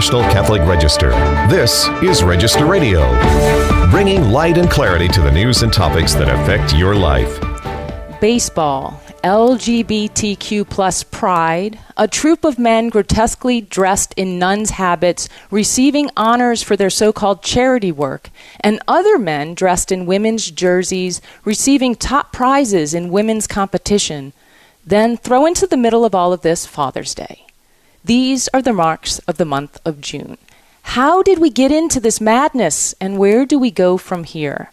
National 0.00 0.22
Catholic 0.22 0.62
Register. 0.62 1.10
This 1.50 1.86
is 2.02 2.22
Register 2.22 2.64
Radio, 2.64 3.10
bringing 3.90 4.30
light 4.30 4.56
and 4.56 4.70
clarity 4.70 5.08
to 5.08 5.20
the 5.20 5.30
news 5.30 5.62
and 5.62 5.70
topics 5.70 6.14
that 6.14 6.26
affect 6.26 6.74
your 6.74 6.94
life. 6.96 7.38
Baseball, 8.18 8.98
LGBTQ 9.22 10.70
plus 10.70 11.02
pride, 11.02 11.78
a 11.98 12.08
troupe 12.08 12.46
of 12.46 12.58
men 12.58 12.88
grotesquely 12.88 13.60
dressed 13.60 14.14
in 14.14 14.38
nuns' 14.38 14.70
habits 14.70 15.28
receiving 15.50 16.08
honors 16.16 16.62
for 16.62 16.76
their 16.76 16.88
so 16.88 17.12
called 17.12 17.42
charity 17.42 17.92
work, 17.92 18.30
and 18.60 18.80
other 18.88 19.18
men 19.18 19.52
dressed 19.52 19.92
in 19.92 20.06
women's 20.06 20.50
jerseys 20.50 21.20
receiving 21.44 21.94
top 21.94 22.32
prizes 22.32 22.94
in 22.94 23.10
women's 23.10 23.46
competition. 23.46 24.32
Then 24.82 25.18
throw 25.18 25.44
into 25.44 25.66
the 25.66 25.76
middle 25.76 26.06
of 26.06 26.14
all 26.14 26.32
of 26.32 26.40
this 26.40 26.64
Father's 26.64 27.14
Day. 27.14 27.44
These 28.04 28.48
are 28.54 28.62
the 28.62 28.72
marks 28.72 29.18
of 29.20 29.36
the 29.36 29.44
month 29.44 29.78
of 29.84 30.00
June. 30.00 30.38
How 30.82 31.22
did 31.22 31.38
we 31.38 31.50
get 31.50 31.70
into 31.70 32.00
this 32.00 32.20
madness, 32.20 32.94
and 33.00 33.18
where 33.18 33.44
do 33.44 33.58
we 33.58 33.70
go 33.70 33.98
from 33.98 34.24
here? 34.24 34.72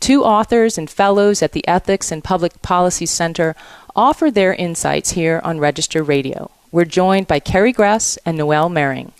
Two 0.00 0.24
authors 0.24 0.78
and 0.78 0.88
fellows 0.88 1.42
at 1.42 1.52
the 1.52 1.66
Ethics 1.68 2.10
and 2.10 2.24
Public 2.24 2.62
Policy 2.62 3.06
Center 3.06 3.54
offer 3.94 4.30
their 4.30 4.54
insights 4.54 5.10
here 5.12 5.40
on 5.44 5.58
Register 5.58 6.02
Radio. 6.02 6.50
We're 6.72 6.84
joined 6.86 7.26
by 7.26 7.40
Carrie 7.40 7.72
Gress 7.72 8.18
and 8.24 8.38
Noelle 8.38 8.68
Mering. 8.68 9.12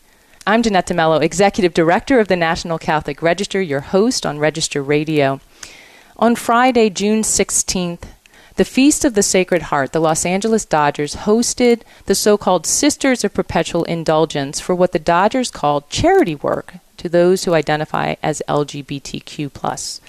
I'm 0.46 0.62
Jeanette 0.62 0.86
DeMello, 0.86 1.22
Executive 1.22 1.74
Director 1.74 2.18
of 2.20 2.28
the 2.28 2.36
National 2.36 2.78
Catholic 2.78 3.20
Register, 3.20 3.60
your 3.60 3.80
host 3.80 4.24
on 4.24 4.38
Register 4.38 4.82
Radio. 4.82 5.40
On 6.16 6.34
Friday, 6.34 6.88
June 6.88 7.22
16th, 7.22 8.04
the 8.56 8.64
Feast 8.64 9.04
of 9.04 9.14
the 9.14 9.22
Sacred 9.22 9.62
Heart, 9.62 9.92
the 9.92 10.00
Los 10.00 10.24
Angeles 10.24 10.64
Dodgers 10.64 11.14
hosted 11.14 11.82
the 12.06 12.14
so 12.14 12.38
called 12.38 12.66
Sisters 12.66 13.22
of 13.22 13.34
Perpetual 13.34 13.84
Indulgence 13.84 14.60
for 14.60 14.74
what 14.74 14.92
the 14.92 14.98
Dodgers 14.98 15.50
called 15.50 15.90
charity 15.90 16.34
work 16.34 16.74
to 16.96 17.08
those 17.08 17.44
who 17.44 17.54
identify 17.54 18.14
as 18.22 18.42
LGBTQ. 18.48 20.00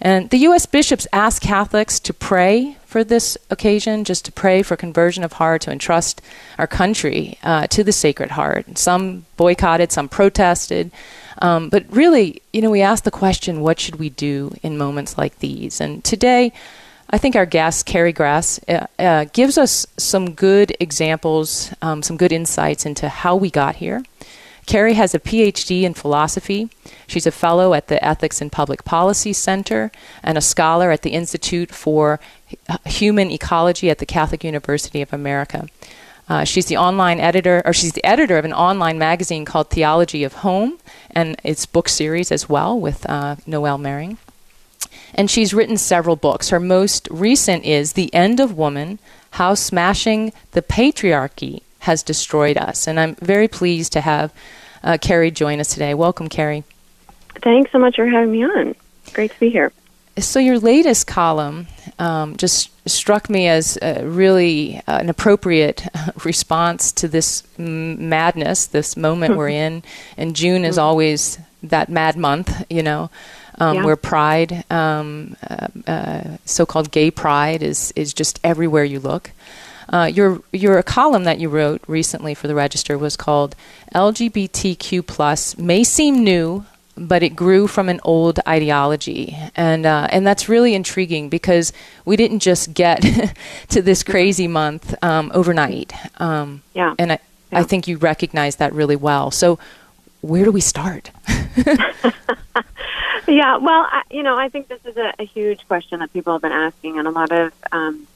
And 0.00 0.30
the 0.30 0.38
U.S. 0.38 0.66
bishops 0.66 1.06
asked 1.12 1.42
Catholics 1.42 1.98
to 2.00 2.14
pray 2.14 2.76
for 2.84 3.02
this 3.02 3.36
occasion, 3.50 4.04
just 4.04 4.24
to 4.26 4.32
pray 4.32 4.62
for 4.62 4.76
conversion 4.76 5.24
of 5.24 5.34
heart, 5.34 5.62
to 5.62 5.72
entrust 5.72 6.22
our 6.58 6.66
country 6.66 7.38
uh, 7.42 7.66
to 7.68 7.82
the 7.82 7.92
Sacred 7.92 8.32
Heart. 8.32 8.78
Some 8.78 9.24
boycotted, 9.36 9.90
some 9.90 10.08
protested. 10.08 10.92
Um, 11.40 11.68
but 11.68 11.84
really, 11.90 12.42
you 12.52 12.62
know, 12.62 12.70
we 12.70 12.82
asked 12.82 13.04
the 13.04 13.10
question, 13.10 13.60
what 13.60 13.80
should 13.80 13.96
we 13.96 14.10
do 14.10 14.54
in 14.62 14.78
moments 14.78 15.18
like 15.18 15.38
these? 15.38 15.80
And 15.80 16.04
today, 16.04 16.52
I 17.10 17.16
think 17.16 17.36
our 17.36 17.46
guest, 17.46 17.86
Carrie 17.86 18.12
Gress, 18.12 18.60
uh, 18.68 18.86
uh, 18.98 19.24
gives 19.32 19.56
us 19.56 19.86
some 19.96 20.34
good 20.34 20.76
examples, 20.78 21.72
um, 21.80 22.02
some 22.02 22.18
good 22.18 22.32
insights 22.32 22.84
into 22.84 23.08
how 23.08 23.34
we 23.34 23.50
got 23.50 23.76
here. 23.76 24.02
Carrie 24.66 24.94
has 24.94 25.14
a 25.14 25.18
PhD 25.18 25.84
in 25.84 25.94
philosophy. 25.94 26.68
She's 27.06 27.26
a 27.26 27.30
fellow 27.30 27.72
at 27.72 27.88
the 27.88 28.04
Ethics 28.04 28.42
and 28.42 28.52
Public 28.52 28.84
Policy 28.84 29.32
Center 29.32 29.90
and 30.22 30.36
a 30.36 30.42
scholar 30.42 30.90
at 30.90 31.00
the 31.00 31.12
Institute 31.12 31.70
for 31.70 32.20
Human 32.84 33.30
Ecology 33.30 33.88
at 33.88 33.96
the 33.96 34.04
Catholic 34.04 34.44
University 34.44 35.00
of 35.00 35.10
America. 35.10 35.66
Uh, 36.28 36.44
she's 36.44 36.66
the 36.66 36.76
online 36.76 37.18
editor, 37.18 37.62
or 37.64 37.72
she's 37.72 37.94
the 37.94 38.04
editor 38.04 38.36
of 38.36 38.44
an 38.44 38.52
online 38.52 38.98
magazine 38.98 39.46
called 39.46 39.70
Theology 39.70 40.24
of 40.24 40.34
Home, 40.34 40.78
and 41.10 41.40
its 41.42 41.64
book 41.64 41.88
series 41.88 42.30
as 42.30 42.50
well 42.50 42.78
with 42.78 43.08
uh, 43.08 43.36
Noelle 43.46 43.78
Mering. 43.78 44.18
And 45.14 45.30
she's 45.30 45.54
written 45.54 45.76
several 45.76 46.16
books. 46.16 46.50
Her 46.50 46.60
most 46.60 47.08
recent 47.10 47.64
is 47.64 47.94
The 47.94 48.12
End 48.14 48.40
of 48.40 48.56
Woman 48.56 48.98
How 49.32 49.54
Smashing 49.54 50.32
the 50.52 50.62
Patriarchy 50.62 51.62
Has 51.80 52.02
Destroyed 52.02 52.56
Us. 52.56 52.86
And 52.86 53.00
I'm 53.00 53.14
very 53.16 53.48
pleased 53.48 53.92
to 53.94 54.00
have 54.00 54.32
uh, 54.82 54.98
Carrie 55.00 55.30
join 55.30 55.60
us 55.60 55.72
today. 55.72 55.94
Welcome, 55.94 56.28
Carrie. 56.28 56.64
Thanks 57.42 57.70
so 57.72 57.78
much 57.78 57.96
for 57.96 58.06
having 58.06 58.32
me 58.32 58.44
on. 58.44 58.74
Great 59.12 59.32
to 59.32 59.40
be 59.40 59.50
here. 59.50 59.72
So, 60.18 60.40
your 60.40 60.58
latest 60.58 61.06
column 61.06 61.68
um, 62.00 62.36
just 62.36 62.70
struck 62.88 63.30
me 63.30 63.46
as 63.46 63.76
uh, 63.76 64.02
really 64.04 64.78
uh, 64.88 64.98
an 64.98 65.08
appropriate 65.08 65.86
response 66.24 66.90
to 66.92 67.06
this 67.06 67.44
m- 67.56 68.08
madness, 68.08 68.66
this 68.66 68.96
moment 68.96 69.36
we're 69.36 69.48
in. 69.66 69.84
And 70.16 70.34
June 70.34 70.64
is 70.64 70.76
always 70.76 71.38
that 71.62 71.88
mad 71.88 72.16
month, 72.16 72.64
you 72.68 72.82
know, 72.82 73.10
um, 73.58 73.76
yeah. 73.76 73.84
where 73.84 73.96
pride, 73.96 74.64
um, 74.70 75.36
uh, 75.48 75.68
uh, 75.86 76.36
so-called 76.44 76.90
gay 76.90 77.10
pride, 77.10 77.62
is 77.62 77.92
is 77.96 78.14
just 78.14 78.40
everywhere 78.42 78.84
you 78.84 79.00
look. 79.00 79.30
Uh, 79.90 80.10
your 80.12 80.40
your 80.52 80.82
column 80.82 81.24
that 81.24 81.38
you 81.38 81.48
wrote 81.48 81.82
recently 81.86 82.34
for 82.34 82.46
the 82.46 82.54
Register 82.54 82.98
was 82.98 83.16
called 83.16 83.56
LGBTQ 83.94 85.06
plus 85.06 85.56
may 85.56 85.82
seem 85.82 86.22
new, 86.22 86.66
but 86.96 87.22
it 87.22 87.30
grew 87.30 87.66
from 87.66 87.88
an 87.88 88.00
old 88.04 88.38
ideology, 88.46 89.36
and 89.56 89.86
uh, 89.86 90.08
and 90.10 90.26
that's 90.26 90.48
really 90.48 90.74
intriguing 90.74 91.28
because 91.28 91.72
we 92.04 92.16
didn't 92.16 92.40
just 92.40 92.74
get 92.74 93.02
to 93.68 93.80
this 93.80 94.02
crazy 94.02 94.48
month 94.48 94.94
um, 95.02 95.30
overnight. 95.34 95.92
Um, 96.20 96.62
yeah, 96.74 96.94
and 96.98 97.12
I 97.12 97.18
yeah. 97.52 97.60
I 97.60 97.62
think 97.62 97.88
you 97.88 97.96
recognize 97.96 98.56
that 98.56 98.72
really 98.72 98.96
well. 98.96 99.30
So, 99.30 99.58
where 100.20 100.44
do 100.44 100.52
we 100.52 100.60
start? 100.60 101.10
yeah, 103.26 103.56
well, 103.56 103.86
I, 103.90 104.02
you 104.10 104.22
know, 104.22 104.36
I 104.36 104.48
think 104.48 104.68
this 104.68 104.80
is 104.84 104.96
a, 104.96 105.14
a, 105.18 105.24
huge 105.24 105.66
question 105.66 106.00
that 106.00 106.12
people 106.12 106.32
have 106.32 106.42
been 106.42 106.52
asking, 106.52 106.98
and 106.98 107.06
a 107.06 107.10
lot 107.10 107.32
of 107.32 107.52
um, 107.72 108.06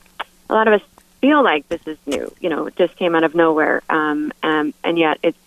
a 0.48 0.54
lot 0.54 0.68
of 0.68 0.74
us 0.74 0.86
feel 1.20 1.42
like 1.42 1.68
this 1.68 1.86
is 1.86 1.98
new. 2.06 2.32
You 2.40 2.50
know, 2.50 2.66
it 2.66 2.76
just 2.76 2.96
came 2.96 3.14
out 3.14 3.24
of 3.24 3.34
nowhere, 3.34 3.82
um, 3.88 4.32
and, 4.42 4.74
and 4.82 4.98
yet 4.98 5.18
it's 5.22 5.38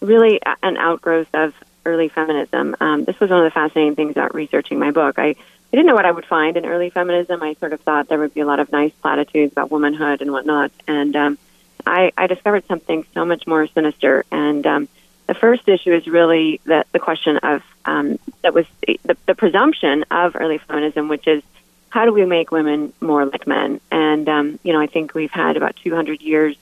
really 0.00 0.40
an 0.62 0.76
outgrowth 0.76 1.28
of 1.34 1.54
early 1.84 2.08
feminism. 2.08 2.76
Um, 2.80 3.04
this 3.04 3.18
was 3.20 3.30
one 3.30 3.40
of 3.40 3.44
the 3.44 3.54
fascinating 3.54 3.94
things 3.94 4.12
about 4.12 4.34
researching 4.34 4.78
my 4.78 4.90
book. 4.90 5.18
I, 5.18 5.28
I 5.28 5.36
didn't 5.72 5.86
know 5.86 5.94
what 5.94 6.06
I 6.06 6.10
would 6.10 6.26
find 6.26 6.56
in 6.56 6.64
early 6.64 6.90
feminism. 6.90 7.42
I 7.42 7.54
sort 7.54 7.72
of 7.72 7.80
thought 7.80 8.08
there 8.08 8.18
would 8.18 8.34
be 8.34 8.40
a 8.40 8.46
lot 8.46 8.60
of 8.60 8.72
nice 8.72 8.92
platitudes 9.02 9.52
about 9.52 9.70
womanhood 9.70 10.22
and 10.22 10.32
whatnot, 10.32 10.72
and 10.86 11.14
um, 11.14 11.38
I, 11.86 12.12
I 12.16 12.26
discovered 12.26 12.66
something 12.66 13.04
so 13.14 13.24
much 13.24 13.46
more 13.46 13.66
sinister. 13.66 14.24
And 14.30 14.66
um, 14.66 14.88
the 15.28 15.34
first 15.34 15.68
issue 15.68 15.92
is 15.92 16.06
really 16.06 16.60
the, 16.64 16.84
the 16.92 16.98
question 16.98 17.36
of 17.36 17.62
um, 17.84 18.18
that 18.42 18.54
was 18.54 18.66
the, 18.86 18.98
the 19.26 19.34
presumption 19.34 20.04
of 20.10 20.34
early 20.34 20.58
feminism, 20.58 21.08
which 21.08 21.28
is 21.28 21.42
how 21.90 22.06
do 22.06 22.12
we 22.12 22.24
make 22.24 22.50
women 22.50 22.94
more 23.00 23.26
like 23.26 23.46
men? 23.46 23.80
And, 23.90 24.28
um, 24.28 24.58
you 24.62 24.72
know, 24.72 24.80
I 24.80 24.86
think 24.86 25.14
we've 25.14 25.30
had 25.30 25.56
about 25.56 25.76
200 25.76 26.22
years 26.22 26.56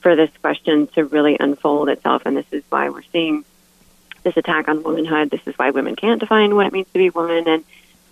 for 0.00 0.16
this 0.16 0.30
question 0.40 0.88
to 0.88 1.04
really 1.04 1.36
unfold 1.38 1.88
itself. 1.88 2.22
And 2.26 2.36
this 2.36 2.46
is 2.50 2.64
why 2.68 2.88
we're 2.88 3.02
seeing 3.12 3.44
this 4.24 4.36
attack 4.36 4.68
on 4.68 4.82
womanhood. 4.82 5.30
This 5.30 5.46
is 5.46 5.56
why 5.56 5.70
women 5.70 5.94
can't 5.94 6.20
define 6.20 6.54
what 6.56 6.66
it 6.66 6.72
means 6.72 6.88
to 6.88 6.98
be 6.98 7.10
woman. 7.10 7.46
And 7.46 7.64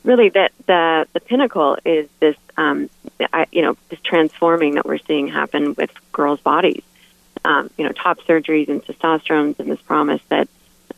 really, 0.04 0.28
that 0.30 0.52
the, 0.66 1.08
the 1.12 1.20
pinnacle 1.20 1.76
is 1.84 2.08
this, 2.20 2.36
um, 2.56 2.88
I, 3.32 3.46
you 3.50 3.62
know, 3.62 3.76
this 3.88 4.00
transforming 4.00 4.76
that 4.76 4.86
we're 4.86 4.98
seeing 4.98 5.26
happen 5.26 5.74
with 5.74 5.90
girls' 6.12 6.40
bodies. 6.40 6.82
Um, 7.44 7.70
you 7.78 7.84
know, 7.84 7.92
top 7.92 8.20
surgeries 8.20 8.68
and 8.68 8.82
testosterone 8.84 9.58
and 9.58 9.70
this 9.70 9.80
promise 9.82 10.22
that 10.28 10.48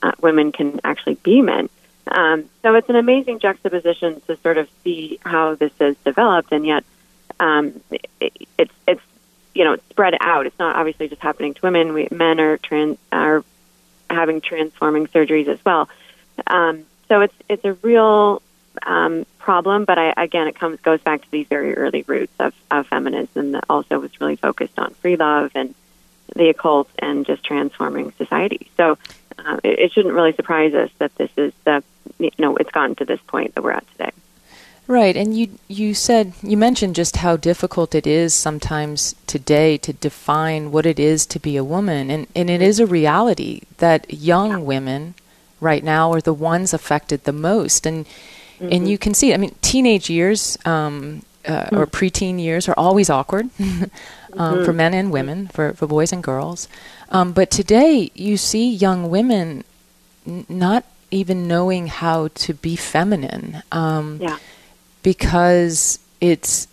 uh, 0.02 0.12
women 0.20 0.52
can 0.52 0.80
actually 0.84 1.14
be 1.14 1.42
men. 1.42 1.68
Um, 2.06 2.48
so 2.62 2.74
it's 2.74 2.88
an 2.88 2.96
amazing 2.96 3.38
juxtaposition 3.38 4.20
to 4.22 4.36
sort 4.38 4.58
of 4.58 4.68
see 4.82 5.18
how 5.24 5.54
this 5.54 5.72
has 5.80 5.96
developed, 6.04 6.52
and 6.52 6.66
yet 6.66 6.84
um, 7.38 7.80
it, 8.20 8.32
it's 8.58 8.74
it's 8.86 9.02
you 9.54 9.64
know 9.64 9.76
spread 9.90 10.14
out. 10.20 10.46
It's 10.46 10.58
not 10.58 10.76
obviously 10.76 11.08
just 11.08 11.22
happening 11.22 11.54
to 11.54 11.60
women. 11.62 11.92
We, 11.92 12.08
men 12.10 12.40
are 12.40 12.56
trans 12.56 12.98
are 13.12 13.44
having 14.08 14.40
transforming 14.40 15.06
surgeries 15.06 15.46
as 15.46 15.64
well. 15.64 15.88
Um, 16.46 16.84
so 17.08 17.20
it's 17.20 17.34
it's 17.48 17.64
a 17.64 17.74
real 17.74 18.42
um, 18.82 19.26
problem, 19.38 19.84
but 19.84 19.98
I, 19.98 20.14
again, 20.16 20.48
it 20.48 20.54
comes 20.54 20.80
goes 20.80 21.00
back 21.00 21.22
to 21.22 21.30
these 21.30 21.46
very 21.46 21.76
early 21.76 22.02
roots 22.06 22.32
of, 22.38 22.54
of 22.70 22.86
feminism 22.86 23.52
that 23.52 23.64
also 23.68 23.98
was 23.98 24.20
really 24.20 24.36
focused 24.36 24.78
on 24.78 24.94
free 24.94 25.16
love 25.16 25.52
and 25.54 25.74
the 26.34 26.48
occult 26.48 26.88
and 26.98 27.26
just 27.26 27.44
transforming 27.44 28.12
society. 28.12 28.70
So 28.76 28.98
uh, 29.38 29.58
it, 29.64 29.78
it, 29.78 29.92
shouldn't 29.92 30.14
really 30.14 30.32
surprise 30.32 30.74
us 30.74 30.90
that 30.98 31.14
this 31.16 31.30
is 31.36 31.52
the 31.64 31.82
you 32.18 32.30
know 32.38 32.56
it's 32.56 32.70
gotten 32.70 32.94
to 32.96 33.04
this 33.04 33.20
point 33.26 33.54
that 33.54 33.62
we're 33.62 33.72
at 33.72 33.90
today. 33.92 34.10
Right, 34.86 35.16
and 35.16 35.38
you 35.38 35.58
you 35.68 35.94
said 35.94 36.32
you 36.42 36.56
mentioned 36.56 36.96
just 36.96 37.18
how 37.18 37.36
difficult 37.36 37.94
it 37.94 38.06
is 38.06 38.34
sometimes 38.34 39.14
today 39.26 39.78
to 39.78 39.92
define 39.92 40.72
what 40.72 40.84
it 40.84 40.98
is 40.98 41.26
to 41.26 41.38
be 41.38 41.56
a 41.56 41.64
woman, 41.64 42.10
and 42.10 42.26
and 42.34 42.50
it 42.50 42.60
is 42.60 42.80
a 42.80 42.86
reality 42.86 43.62
that 43.78 44.12
young 44.12 44.64
women 44.64 45.14
right 45.60 45.84
now 45.84 46.12
are 46.12 46.20
the 46.20 46.34
ones 46.34 46.74
affected 46.74 47.22
the 47.24 47.32
most, 47.32 47.86
and 47.86 48.04
mm-hmm. 48.04 48.68
and 48.72 48.88
you 48.88 48.98
can 48.98 49.14
see. 49.14 49.32
I 49.32 49.36
mean, 49.36 49.54
teenage 49.62 50.10
years. 50.10 50.58
Um, 50.64 51.22
uh, 51.46 51.64
mm-hmm. 51.64 51.76
or 51.76 51.86
preteen 51.86 52.40
years 52.40 52.68
are 52.68 52.74
always 52.76 53.10
awkward 53.10 53.46
um, 53.60 53.90
mm-hmm. 54.32 54.64
for 54.64 54.72
men 54.72 54.94
and 54.94 55.10
women, 55.10 55.48
for, 55.48 55.72
for 55.74 55.86
boys 55.86 56.12
and 56.12 56.22
girls. 56.22 56.68
Um, 57.08 57.32
but 57.32 57.50
today, 57.50 58.10
you 58.14 58.36
see 58.36 58.70
young 58.70 59.10
women 59.10 59.64
n- 60.26 60.46
not 60.48 60.84
even 61.10 61.48
knowing 61.48 61.88
how 61.88 62.28
to 62.28 62.54
be 62.54 62.76
feminine. 62.76 63.62
Um, 63.72 64.18
yeah. 64.20 64.38
Because 65.02 65.98
it's 66.20 66.68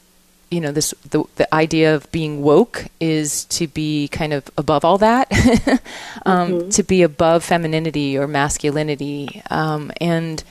you 0.50 0.62
know 0.62 0.72
this 0.72 0.94
the, 1.10 1.24
the 1.36 1.54
idea 1.54 1.96
of 1.96 2.10
being 2.12 2.42
woke 2.42 2.86
is 3.00 3.46
to 3.46 3.68
be 3.68 4.08
kind 4.10 4.34
of 4.34 4.50
above 4.58 4.86
all 4.86 4.98
that 4.98 5.32
um, 6.26 6.52
mm-hmm. 6.52 6.70
to 6.70 6.84
be 6.84 7.02
above 7.04 7.44
femininity 7.44 8.18
or 8.18 8.28
masculinity 8.28 9.42
um, 9.50 9.92
and 10.00 10.44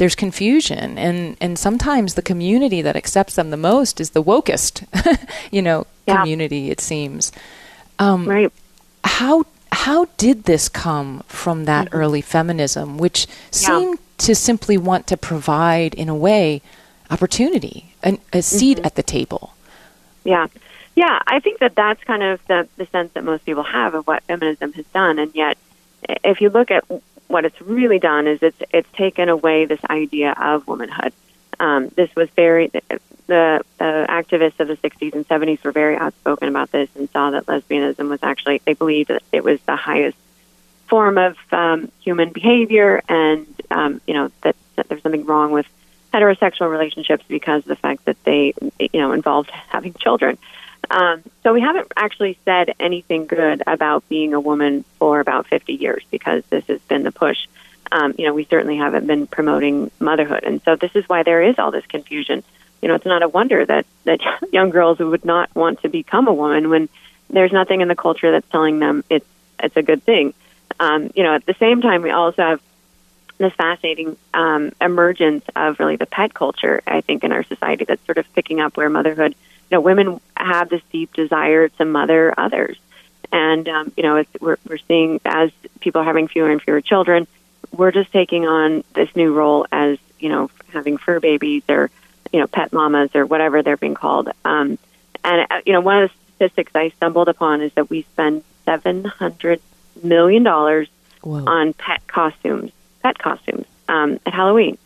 there's 0.00 0.16
confusion 0.16 0.98
and 0.98 1.36
and 1.40 1.58
sometimes 1.58 2.14
the 2.14 2.22
community 2.22 2.82
that 2.82 2.96
accepts 2.96 3.36
them 3.36 3.50
the 3.50 3.56
most 3.56 4.00
is 4.00 4.10
the 4.10 4.22
wokest 4.22 4.84
you 5.52 5.62
know 5.62 5.86
yeah. 6.08 6.16
community 6.16 6.70
it 6.70 6.80
seems 6.80 7.30
um, 8.00 8.28
right 8.28 8.52
how 9.04 9.44
how 9.72 10.06
did 10.16 10.44
this 10.44 10.68
come 10.68 11.22
from 11.28 11.64
that 11.66 11.86
mm-hmm. 11.86 11.96
early 11.96 12.20
feminism 12.20 12.98
which 12.98 13.26
seemed 13.50 13.98
yeah. 13.98 14.26
to 14.26 14.34
simply 14.34 14.76
want 14.76 15.06
to 15.06 15.16
provide 15.16 15.94
in 15.94 16.08
a 16.08 16.14
way 16.14 16.60
opportunity, 17.10 17.92
an, 18.02 18.18
a 18.32 18.42
seat 18.42 18.78
mm-hmm. 18.78 18.86
at 18.86 18.94
the 18.94 19.02
table. 19.02 19.54
Yeah. 20.24 20.46
Yeah, 20.96 21.20
I 21.26 21.40
think 21.40 21.60
that 21.60 21.74
that's 21.76 22.02
kind 22.04 22.22
of 22.22 22.44
the, 22.46 22.68
the 22.76 22.86
sense 22.86 23.12
that 23.12 23.24
most 23.24 23.44
people 23.44 23.62
have 23.62 23.94
of 23.94 24.06
what 24.06 24.22
feminism 24.24 24.72
has 24.74 24.86
done. 24.86 25.18
And 25.18 25.34
yet, 25.34 25.56
if 26.24 26.40
you 26.40 26.50
look 26.50 26.70
at 26.70 26.84
what 27.30 27.44
it's 27.44 27.60
really 27.60 27.98
done, 27.98 28.26
is 28.26 28.42
it's 28.42 28.60
it's 28.72 28.90
taken 28.92 29.28
away 29.28 29.64
this 29.64 29.80
idea 29.88 30.32
of 30.32 30.66
womanhood. 30.66 31.12
Um, 31.58 31.88
this 31.88 32.14
was 32.16 32.28
very 32.30 32.68
the, 32.68 33.62
the 33.78 34.06
activists 34.08 34.58
of 34.60 34.68
the 34.68 34.76
60s 34.76 35.14
and 35.14 35.28
70s 35.28 35.62
were 35.62 35.72
very 35.72 35.96
outspoken 35.96 36.48
about 36.48 36.72
this 36.72 36.88
and 36.96 37.08
saw 37.10 37.30
that 37.30 37.46
lesbianism 37.46 38.08
was 38.08 38.20
actually 38.22 38.60
they 38.64 38.74
believed 38.74 39.10
that 39.10 39.22
it 39.30 39.44
was 39.44 39.60
the 39.62 39.76
highest 39.76 40.16
form 40.88 41.16
of 41.18 41.36
um, 41.52 41.90
human 42.02 42.30
behavior, 42.30 43.02
and 43.08 43.46
um, 43.70 44.00
you 44.06 44.14
know 44.14 44.30
that, 44.42 44.56
that 44.76 44.88
there's 44.88 45.02
something 45.02 45.24
wrong 45.24 45.52
with 45.52 45.66
heterosexual 46.12 46.68
relationships 46.70 47.24
because 47.28 47.62
of 47.62 47.68
the 47.68 47.76
fact 47.76 48.04
that 48.06 48.22
they, 48.24 48.52
you 48.80 49.00
know, 49.00 49.12
involved 49.12 49.50
having 49.50 49.94
children. 49.94 50.36
Um, 50.88 51.22
so 51.42 51.52
we 51.52 51.60
haven't 51.60 51.92
actually 51.96 52.38
said 52.44 52.74
anything 52.80 53.26
good 53.26 53.62
about 53.66 54.08
being 54.08 54.34
a 54.34 54.40
woman 54.40 54.84
for 54.98 55.20
about 55.20 55.46
50 55.46 55.74
years 55.74 56.02
because 56.10 56.44
this 56.50 56.64
has 56.66 56.80
been 56.82 57.02
the 57.02 57.12
push. 57.12 57.46
Um, 57.92 58.14
you 58.18 58.26
know, 58.26 58.34
we 58.34 58.44
certainly 58.44 58.76
haven't 58.76 59.06
been 59.06 59.26
promoting 59.26 59.90
motherhood, 59.98 60.44
and 60.44 60.62
so 60.62 60.76
this 60.76 60.92
is 60.94 61.08
why 61.08 61.22
there 61.22 61.42
is 61.42 61.58
all 61.58 61.70
this 61.70 61.86
confusion. 61.86 62.44
You 62.80 62.88
know, 62.88 62.94
it's 62.94 63.04
not 63.04 63.22
a 63.22 63.28
wonder 63.28 63.64
that 63.64 63.86
that 64.04 64.20
young 64.52 64.70
girls 64.70 64.98
would 64.98 65.24
not 65.24 65.54
want 65.54 65.82
to 65.82 65.88
become 65.88 66.28
a 66.28 66.32
woman 66.32 66.70
when 66.70 66.88
there's 67.28 67.52
nothing 67.52 67.80
in 67.80 67.88
the 67.88 67.96
culture 67.96 68.30
that's 68.30 68.48
telling 68.48 68.78
them 68.78 69.04
it's 69.10 69.26
it's 69.58 69.76
a 69.76 69.82
good 69.82 70.02
thing. 70.04 70.34
Um, 70.78 71.10
you 71.14 71.24
know, 71.24 71.34
at 71.34 71.46
the 71.46 71.54
same 71.54 71.82
time, 71.82 72.02
we 72.02 72.10
also 72.10 72.42
have 72.42 72.60
this 73.38 73.52
fascinating 73.54 74.16
um, 74.34 74.70
emergence 74.80 75.44
of 75.56 75.80
really 75.80 75.96
the 75.96 76.06
pet 76.06 76.32
culture, 76.32 76.82
I 76.86 77.00
think, 77.00 77.24
in 77.24 77.32
our 77.32 77.42
society 77.42 77.84
that's 77.86 78.04
sort 78.04 78.18
of 78.18 78.32
picking 78.34 78.60
up 78.60 78.76
where 78.76 78.88
motherhood, 78.88 79.34
you 79.70 79.76
know, 79.76 79.80
women 79.80 80.20
have 80.36 80.68
this 80.68 80.82
deep 80.90 81.12
desire 81.12 81.68
to 81.68 81.84
mother 81.84 82.34
others. 82.36 82.78
And, 83.32 83.68
um, 83.68 83.92
you 83.96 84.02
know, 84.02 84.16
it's, 84.16 84.30
we're, 84.40 84.56
we're 84.68 84.78
seeing 84.78 85.20
as 85.24 85.50
people 85.80 86.00
are 86.00 86.04
having 86.04 86.28
fewer 86.28 86.50
and 86.50 86.60
fewer 86.60 86.80
children, 86.80 87.26
we're 87.70 87.92
just 87.92 88.12
taking 88.12 88.46
on 88.46 88.82
this 88.94 89.14
new 89.14 89.32
role 89.32 89.66
as, 89.70 89.98
you 90.18 90.28
know, 90.28 90.50
having 90.72 90.96
fur 90.96 91.20
babies 91.20 91.62
or, 91.68 91.90
you 92.32 92.40
know, 92.40 92.46
pet 92.48 92.72
mamas 92.72 93.10
or 93.14 93.24
whatever 93.24 93.62
they're 93.62 93.76
being 93.76 93.94
called. 93.94 94.28
Um, 94.44 94.78
and, 95.22 95.46
uh, 95.50 95.60
you 95.64 95.72
know, 95.72 95.80
one 95.80 96.02
of 96.02 96.10
the 96.10 96.16
statistics 96.34 96.72
I 96.74 96.88
stumbled 96.90 97.28
upon 97.28 97.60
is 97.60 97.72
that 97.74 97.88
we 97.88 98.02
spend 98.02 98.42
$700 98.66 99.60
million 100.02 100.46
on 100.46 101.72
pet 101.74 102.06
costumes 102.06 102.72
pet 103.02 103.18
costumes 103.18 103.66
um, 103.88 104.20
at 104.26 104.34
Halloween 104.34 104.78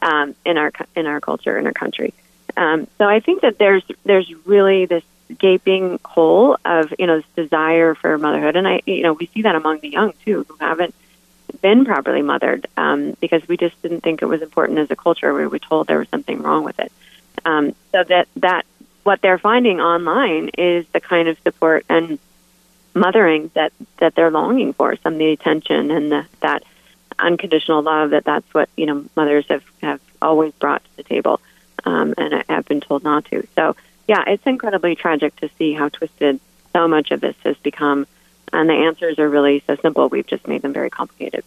um, 0.00 0.34
in 0.44 0.58
our 0.58 0.72
in 0.94 1.06
our 1.06 1.20
culture 1.20 1.58
in 1.58 1.66
our 1.66 1.72
country. 1.72 2.12
Um, 2.56 2.86
so 2.98 3.08
I 3.08 3.20
think 3.20 3.42
that 3.42 3.58
there's 3.58 3.84
there's 4.04 4.32
really 4.44 4.86
this 4.86 5.04
gaping 5.38 5.98
hole 6.04 6.58
of 6.64 6.92
you 6.98 7.06
know 7.06 7.18
this 7.18 7.26
desire 7.36 7.94
for 7.94 8.16
motherhood, 8.18 8.56
and 8.56 8.66
I 8.68 8.80
you 8.86 9.02
know 9.02 9.14
we 9.14 9.26
see 9.26 9.42
that 9.42 9.54
among 9.54 9.80
the 9.80 9.88
young 9.88 10.12
too 10.24 10.44
who 10.48 10.56
haven't 10.60 10.94
been 11.60 11.84
properly 11.84 12.22
mothered 12.22 12.66
um, 12.76 13.16
because 13.20 13.46
we 13.46 13.56
just 13.56 13.80
didn't 13.82 14.00
think 14.00 14.22
it 14.22 14.26
was 14.26 14.42
important 14.42 14.78
as 14.78 14.90
a 14.90 14.96
culture. 14.96 15.32
We 15.32 15.46
were 15.46 15.58
told 15.58 15.86
there 15.86 15.98
was 15.98 16.08
something 16.08 16.42
wrong 16.42 16.64
with 16.64 16.78
it. 16.78 16.92
Um, 17.44 17.74
so 17.92 18.04
that 18.04 18.28
that 18.36 18.66
what 19.02 19.20
they're 19.20 19.38
finding 19.38 19.80
online 19.80 20.50
is 20.58 20.86
the 20.92 21.00
kind 21.00 21.28
of 21.28 21.38
support 21.40 21.84
and 21.88 22.18
mothering 22.94 23.50
that 23.54 23.72
that 23.98 24.14
they're 24.14 24.30
longing 24.30 24.72
for, 24.72 24.96
some 24.96 25.14
of 25.14 25.18
the 25.18 25.32
attention 25.32 25.90
and 25.90 26.12
the, 26.12 26.26
that 26.40 26.62
unconditional 27.18 27.82
love 27.82 28.10
that 28.10 28.24
that's 28.24 28.52
what 28.54 28.68
you 28.76 28.86
know 28.86 29.04
mothers 29.16 29.44
have 29.48 29.62
have 29.82 30.00
always 30.20 30.52
brought 30.54 30.82
to 30.84 30.96
the 30.96 31.02
table 31.02 31.40
um, 31.84 32.14
and 32.16 32.34
I 32.34 32.44
have 32.48 32.66
been 32.66 32.80
told 32.80 33.04
not 33.04 33.24
to. 33.26 33.46
So 33.54 33.76
yeah 34.08 34.24
it's 34.26 34.46
incredibly 34.46 34.94
tragic 34.94 35.36
to 35.36 35.50
see 35.58 35.72
how 35.72 35.88
twisted 35.88 36.40
so 36.72 36.88
much 36.88 37.10
of 37.10 37.20
this 37.20 37.36
has 37.44 37.56
become. 37.58 38.06
And 38.52 38.68
the 38.68 38.74
answers 38.74 39.18
are 39.18 39.28
really 39.28 39.62
so 39.66 39.76
simple. 39.76 40.08
We've 40.08 40.26
just 40.26 40.46
made 40.46 40.62
them 40.62 40.72
very 40.72 40.90
complicated. 40.90 41.44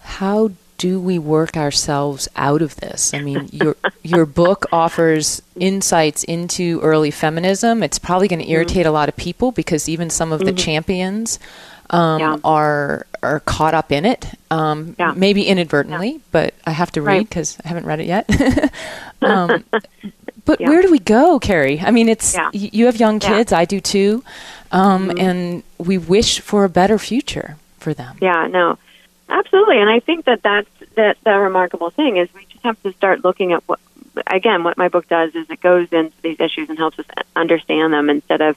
How 0.00 0.50
do 0.82 0.98
we 0.98 1.16
work 1.16 1.56
ourselves 1.56 2.26
out 2.34 2.60
of 2.60 2.74
this? 2.74 3.14
I 3.14 3.20
mean, 3.20 3.48
your 3.52 3.76
your 4.02 4.26
book 4.26 4.66
offers 4.72 5.40
insights 5.54 6.24
into 6.24 6.80
early 6.80 7.12
feminism. 7.12 7.84
It's 7.84 8.00
probably 8.00 8.26
going 8.26 8.40
to 8.40 8.44
mm-hmm. 8.44 8.52
irritate 8.52 8.78
mm-hmm. 8.78 8.88
a 8.88 8.90
lot 8.90 9.08
of 9.08 9.14
people 9.14 9.52
because 9.52 9.88
even 9.88 10.10
some 10.10 10.32
of 10.32 10.40
the 10.40 10.46
mm-hmm. 10.46 10.56
champions 10.56 11.38
um, 11.90 12.18
yeah. 12.18 12.36
are 12.42 13.06
are 13.22 13.38
caught 13.38 13.74
up 13.74 13.92
in 13.92 14.04
it, 14.04 14.26
um, 14.50 14.96
yeah. 14.98 15.12
maybe 15.14 15.46
inadvertently, 15.46 16.14
yeah. 16.14 16.18
but 16.32 16.54
I 16.64 16.72
have 16.72 16.90
to 16.92 17.02
read 17.02 17.28
because 17.28 17.56
right. 17.58 17.66
I 17.66 17.68
haven't 17.68 17.86
read 17.86 18.00
it 18.00 18.06
yet. 18.06 18.72
um, 19.22 19.64
but 20.44 20.58
where 20.58 20.82
do 20.82 20.90
we 20.90 20.98
go, 20.98 21.38
Carrie? 21.38 21.78
I 21.78 21.92
mean, 21.92 22.08
it's 22.08 22.36
y- 22.36 22.50
you 22.52 22.86
have 22.86 22.96
young 22.96 23.20
kids, 23.20 23.52
I 23.52 23.66
do 23.66 23.78
too, 23.78 24.24
um, 24.72 25.10
mm-hmm. 25.10 25.18
and 25.20 25.62
we 25.78 25.96
wish 25.96 26.40
for 26.40 26.64
a 26.64 26.68
better 26.68 26.98
future 26.98 27.56
for 27.78 27.94
them. 27.94 28.18
Yeah, 28.20 28.48
no, 28.48 28.78
absolutely, 29.28 29.78
and 29.78 29.88
I 29.88 30.00
think 30.00 30.24
that 30.24 30.42
that's 30.42 30.68
that 30.94 31.16
the 31.24 31.38
remarkable 31.38 31.90
thing 31.90 32.16
is 32.16 32.32
we 32.34 32.44
just 32.46 32.64
have 32.64 32.80
to 32.82 32.92
start 32.92 33.24
looking 33.24 33.52
at 33.52 33.62
what 33.66 33.80
again 34.26 34.62
what 34.62 34.76
my 34.76 34.88
book 34.88 35.08
does 35.08 35.34
is 35.34 35.48
it 35.48 35.60
goes 35.60 35.88
into 35.92 36.14
these 36.22 36.38
issues 36.40 36.68
and 36.68 36.78
helps 36.78 36.98
us 36.98 37.06
understand 37.34 37.92
them 37.92 38.10
instead 38.10 38.40
of 38.40 38.56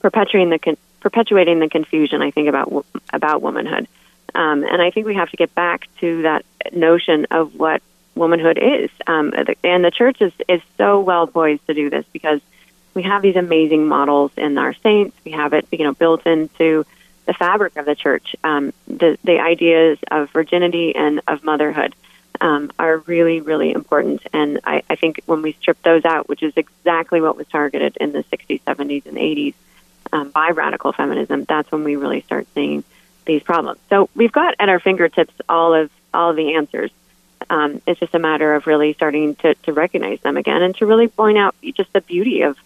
perpetuating 0.00 0.50
the 0.50 0.76
perpetuating 1.00 1.58
the 1.58 1.68
confusion 1.68 2.22
I 2.22 2.30
think 2.30 2.48
about 2.48 2.84
about 3.12 3.42
womanhood. 3.42 3.88
Um, 4.34 4.62
and 4.62 4.82
I 4.82 4.90
think 4.90 5.06
we 5.06 5.14
have 5.14 5.30
to 5.30 5.36
get 5.36 5.54
back 5.54 5.88
to 6.00 6.22
that 6.22 6.44
notion 6.72 7.26
of 7.30 7.54
what 7.54 7.82
womanhood 8.14 8.58
is. 8.58 8.90
Um, 9.06 9.32
and 9.64 9.84
the 9.84 9.90
church 9.90 10.20
is, 10.20 10.32
is 10.48 10.60
so 10.76 11.00
well 11.00 11.26
poised 11.26 11.66
to 11.66 11.74
do 11.74 11.88
this 11.88 12.04
because 12.12 12.40
we 12.94 13.02
have 13.04 13.22
these 13.22 13.36
amazing 13.36 13.86
models 13.86 14.32
in 14.36 14.58
our 14.58 14.74
saints. 14.74 15.16
We 15.24 15.32
have 15.32 15.54
it, 15.54 15.66
you 15.70 15.84
know, 15.84 15.94
built 15.94 16.26
into 16.26 16.84
the 17.28 17.34
fabric 17.34 17.76
of 17.76 17.84
the 17.84 17.94
church. 17.94 18.34
Um, 18.42 18.72
the 18.88 19.18
the 19.22 19.38
ideas 19.38 19.98
of 20.10 20.30
virginity 20.30 20.96
and 20.96 21.20
of 21.28 21.44
motherhood 21.44 21.94
um, 22.40 22.72
are 22.78 22.98
really, 22.98 23.40
really 23.42 23.70
important. 23.70 24.22
And 24.32 24.60
I, 24.64 24.82
I 24.88 24.96
think 24.96 25.20
when 25.26 25.42
we 25.42 25.52
strip 25.52 25.80
those 25.82 26.06
out, 26.06 26.28
which 26.28 26.42
is 26.42 26.54
exactly 26.56 27.20
what 27.20 27.36
was 27.36 27.46
targeted 27.48 27.98
in 28.00 28.12
the 28.12 28.24
60s, 28.24 28.62
70s, 28.62 29.04
and 29.06 29.18
80s, 29.18 29.54
um, 30.12 30.30
by 30.30 30.50
radical 30.50 30.92
feminism, 30.92 31.44
that's 31.44 31.70
when 31.70 31.84
we 31.84 31.96
really 31.96 32.22
start 32.22 32.46
seeing 32.54 32.82
these 33.26 33.42
problems. 33.42 33.78
So 33.90 34.08
we've 34.14 34.32
got 34.32 34.54
at 34.58 34.70
our 34.70 34.80
fingertips 34.80 35.34
all 35.50 35.74
of 35.74 35.90
all 36.14 36.30
of 36.30 36.36
the 36.36 36.54
answers. 36.54 36.90
Um, 37.50 37.82
it's 37.86 38.00
just 38.00 38.14
a 38.14 38.18
matter 38.18 38.54
of 38.54 38.66
really 38.66 38.94
starting 38.94 39.34
to, 39.36 39.54
to 39.54 39.72
recognize 39.74 40.20
them 40.20 40.38
again 40.38 40.62
and 40.62 40.74
to 40.76 40.86
really 40.86 41.08
point 41.08 41.36
out 41.36 41.54
just 41.74 41.92
the 41.92 42.00
beauty 42.00 42.40
of 42.42 42.56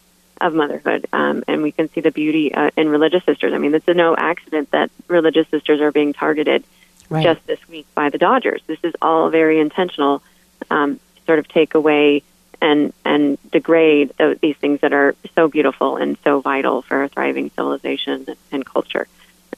of 0.43 0.55
motherhood. 0.55 1.07
Um, 1.13 1.45
and 1.49 1.63
we 1.63 1.73
can 1.73 1.89
see 1.91 2.01
the 2.01 2.11
beauty 2.11 2.55
uh, 2.55 2.71
in 2.77 2.89
religious 2.89 3.25
sisters. 3.25 3.53
I 3.53 3.59
mean, 3.59 3.75
it's 3.75 3.87
no 3.87 4.17
accident 4.17 4.71
that 4.73 4.91
religious 5.09 5.49
sisters 5.49 5.81
are 5.81 5.93
being 5.93 6.13
targeted 6.13 6.65
right. 7.09 7.23
just 7.23 7.47
this 7.47 7.67
week 7.69 7.87
by 7.95 8.11
the 8.11 8.19
Dodgers. 8.19 8.63
This 8.67 8.79
is 8.83 8.95
all 9.01 9.31
very 9.31 9.61
intentional. 9.61 10.23
Um, 10.71 11.01
sort 11.27 11.39
of 11.39 11.49
take 11.49 11.75
away 11.75 12.23
and 12.61 12.93
and 13.05 13.39
degrade 13.51 14.13
th- 14.19 14.41
these 14.41 14.57
things 14.57 14.81
that 14.81 14.93
are 14.93 15.15
so 15.35 15.49
beautiful 15.49 15.97
and 15.97 16.17
so 16.25 16.41
vital 16.41 16.83
for 16.83 17.05
a 17.05 17.09
thriving 17.09 17.51
civilization 17.51 18.27
and 18.51 18.65
culture. 18.65 19.07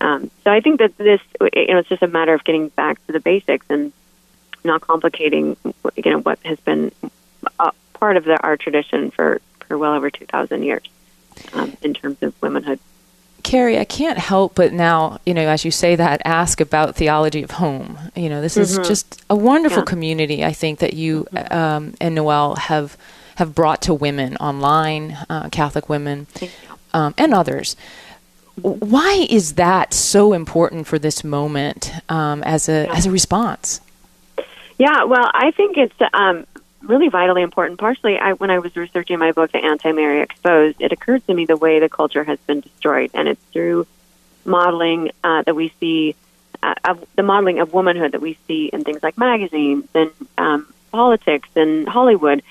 Um, 0.00 0.30
so 0.42 0.50
I 0.50 0.60
think 0.60 0.80
that 0.80 0.96
this, 0.98 1.20
you 1.40 1.66
know, 1.68 1.78
it's 1.78 1.88
just 1.88 2.02
a 2.02 2.08
matter 2.08 2.34
of 2.34 2.44
getting 2.44 2.68
back 2.68 3.04
to 3.06 3.12
the 3.12 3.20
basics 3.20 3.66
and 3.70 3.92
not 4.64 4.80
complicating, 4.80 5.56
you 5.96 6.10
know, 6.10 6.18
what 6.18 6.38
has 6.44 6.58
been 6.60 6.90
part 8.04 8.16
of 8.16 8.24
the, 8.24 8.38
our 8.42 8.56
tradition 8.56 9.10
for, 9.10 9.40
for 9.64 9.78
well 9.78 9.94
over 9.94 10.10
2,000 10.10 10.62
years 10.62 10.82
um, 11.52 11.76
in 11.82 11.94
terms 11.94 12.22
of 12.22 12.34
womanhood. 12.42 12.78
Carrie, 13.42 13.78
I 13.78 13.84
can't 13.84 14.18
help 14.18 14.54
but 14.54 14.72
now, 14.72 15.18
you 15.26 15.34
know, 15.34 15.46
as 15.46 15.64
you 15.64 15.70
say 15.70 15.96
that, 15.96 16.22
ask 16.24 16.60
about 16.60 16.96
theology 16.96 17.42
of 17.42 17.52
home. 17.52 17.98
You 18.16 18.30
know, 18.30 18.40
this 18.40 18.54
mm-hmm. 18.54 18.80
is 18.80 18.88
just 18.88 19.22
a 19.28 19.36
wonderful 19.36 19.80
yeah. 19.80 19.84
community. 19.84 20.44
I 20.44 20.52
think 20.52 20.78
that 20.78 20.94
you 20.94 21.26
mm-hmm. 21.30 21.54
um, 21.54 21.94
and 22.00 22.14
Noelle 22.14 22.56
have 22.56 22.96
have 23.36 23.54
brought 23.54 23.82
to 23.82 23.92
women 23.92 24.36
online, 24.36 25.18
uh, 25.28 25.48
Catholic 25.50 25.88
women, 25.88 26.26
um, 26.94 27.14
and 27.18 27.34
others. 27.34 27.76
Why 28.62 29.26
is 29.28 29.54
that 29.54 29.92
so 29.92 30.32
important 30.32 30.86
for 30.86 30.98
this 30.98 31.22
moment 31.22 31.92
um, 32.08 32.42
as 32.44 32.68
a 32.68 32.84
yeah. 32.84 32.94
as 32.94 33.04
a 33.04 33.10
response? 33.10 33.80
Yeah, 34.78 35.04
well, 35.04 35.30
I 35.34 35.50
think 35.52 35.76
it's 35.76 35.94
um, 36.14 36.46
really 36.84 37.08
vitally 37.08 37.42
important. 37.42 37.78
Partially, 37.78 38.18
I, 38.18 38.32
when 38.32 38.50
I 38.50 38.58
was 38.58 38.76
researching 38.76 39.18
my 39.18 39.32
book, 39.32 39.52
The 39.52 39.64
Anti-Mary 39.64 40.20
Exposed, 40.20 40.80
it 40.80 40.92
occurred 40.92 41.26
to 41.26 41.34
me 41.34 41.46
the 41.46 41.56
way 41.56 41.80
the 41.80 41.88
culture 41.88 42.24
has 42.24 42.38
been 42.46 42.60
destroyed, 42.60 43.10
and 43.14 43.28
it's 43.28 43.42
through 43.52 43.86
modeling 44.44 45.10
uh, 45.22 45.42
that 45.42 45.54
we 45.54 45.72
see, 45.80 46.14
uh, 46.62 46.74
of 46.84 47.04
the 47.16 47.22
modeling 47.22 47.60
of 47.60 47.72
womanhood 47.72 48.12
that 48.12 48.20
we 48.20 48.38
see 48.46 48.70
in 48.72 48.84
things 48.84 49.02
like 49.02 49.16
magazines 49.18 49.88
and 49.94 50.10
um, 50.38 50.72
politics 50.92 51.48
and 51.56 51.88
Hollywood. 51.88 52.42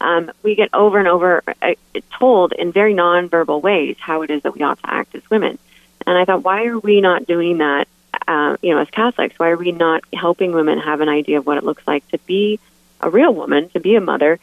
Um, 0.00 0.32
we 0.42 0.54
get 0.54 0.70
over 0.72 0.98
and 0.98 1.06
over 1.06 1.42
uh, 1.60 1.74
told 2.18 2.52
in 2.52 2.72
very 2.72 2.94
nonverbal 2.94 3.62
ways 3.62 3.96
how 4.00 4.22
it 4.22 4.30
is 4.30 4.42
that 4.42 4.54
we 4.54 4.62
ought 4.62 4.78
to 4.82 4.90
act 4.90 5.14
as 5.14 5.28
women. 5.30 5.58
And 6.06 6.18
I 6.18 6.24
thought, 6.24 6.42
why 6.42 6.64
are 6.66 6.78
we 6.78 7.00
not 7.00 7.26
doing 7.26 7.58
that? 7.58 7.86
Uh, 8.26 8.56
you 8.62 8.74
know, 8.74 8.80
as 8.80 8.90
Catholics, 8.90 9.38
why 9.38 9.50
are 9.50 9.56
we 9.56 9.72
not 9.72 10.02
helping 10.12 10.52
women 10.52 10.78
have 10.78 11.00
an 11.00 11.08
idea 11.08 11.38
of 11.38 11.46
what 11.46 11.58
it 11.58 11.64
looks 11.64 11.86
like 11.86 12.06
to 12.08 12.18
be 12.18 12.58
a 13.02 13.10
real 13.10 13.34
woman, 13.34 13.68
to 13.70 13.80
be 13.80 13.96
a 13.96 14.00
mother, 14.00 14.38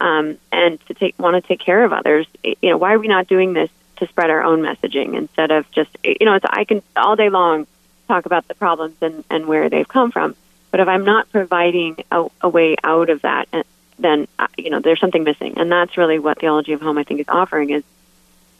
um, 0.00 0.38
and 0.52 0.84
to 0.86 0.94
take 0.94 1.18
want 1.18 1.34
to 1.34 1.46
take 1.46 1.60
care 1.60 1.84
of 1.84 1.92
others? 1.92 2.26
You 2.42 2.70
know, 2.70 2.76
why 2.76 2.94
are 2.94 2.98
we 2.98 3.08
not 3.08 3.26
doing 3.26 3.52
this 3.52 3.70
to 3.96 4.06
spread 4.06 4.30
our 4.30 4.42
own 4.42 4.60
messaging 4.60 5.16
instead 5.16 5.50
of 5.50 5.70
just 5.70 5.90
you 6.02 6.26
know? 6.26 6.34
It's, 6.34 6.44
I 6.48 6.64
can 6.64 6.82
all 6.96 7.16
day 7.16 7.28
long 7.28 7.66
talk 8.08 8.26
about 8.26 8.46
the 8.48 8.54
problems 8.54 8.96
and, 9.00 9.24
and 9.30 9.46
where 9.46 9.68
they've 9.68 9.88
come 9.88 10.10
from, 10.10 10.36
but 10.70 10.80
if 10.80 10.88
I'm 10.88 11.04
not 11.04 11.30
providing 11.30 11.96
a, 12.10 12.26
a 12.40 12.48
way 12.48 12.76
out 12.82 13.08
of 13.08 13.22
that, 13.22 13.48
uh, 13.52 13.62
then 13.98 14.26
uh, 14.38 14.48
you 14.56 14.70
know 14.70 14.80
there's 14.80 15.00
something 15.00 15.24
missing, 15.24 15.58
and 15.58 15.70
that's 15.70 15.96
really 15.96 16.18
what 16.18 16.40
theology 16.40 16.72
of 16.72 16.80
home 16.80 16.98
I 16.98 17.04
think 17.04 17.20
is 17.20 17.28
offering 17.28 17.70
is 17.70 17.84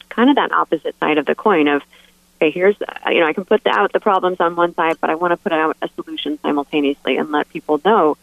kind 0.09 0.31
of 0.31 0.37
that 0.37 0.53
opposite 0.53 0.99
side 0.99 1.19
of 1.19 1.27
the 1.27 1.35
coin 1.35 1.69
of 1.69 1.83
okay, 2.37 2.51
here's 2.51 2.77
you 3.09 3.21
know 3.21 3.27
I 3.27 3.33
can 3.33 3.45
put 3.45 3.67
out 3.67 3.93
the 3.93 4.01
problems 4.01 4.39
on 4.41 4.57
one 4.57 4.75
side, 4.75 4.99
but 5.01 5.11
I 5.11 5.15
want 5.15 5.33
to 5.33 5.37
put 5.37 5.53
out 5.53 5.77
a 5.83 5.89
solution 5.89 6.39
simultaneously 6.41 7.17
and 7.17 7.31
let 7.33 7.49
people 7.49 7.81
know 7.85 8.17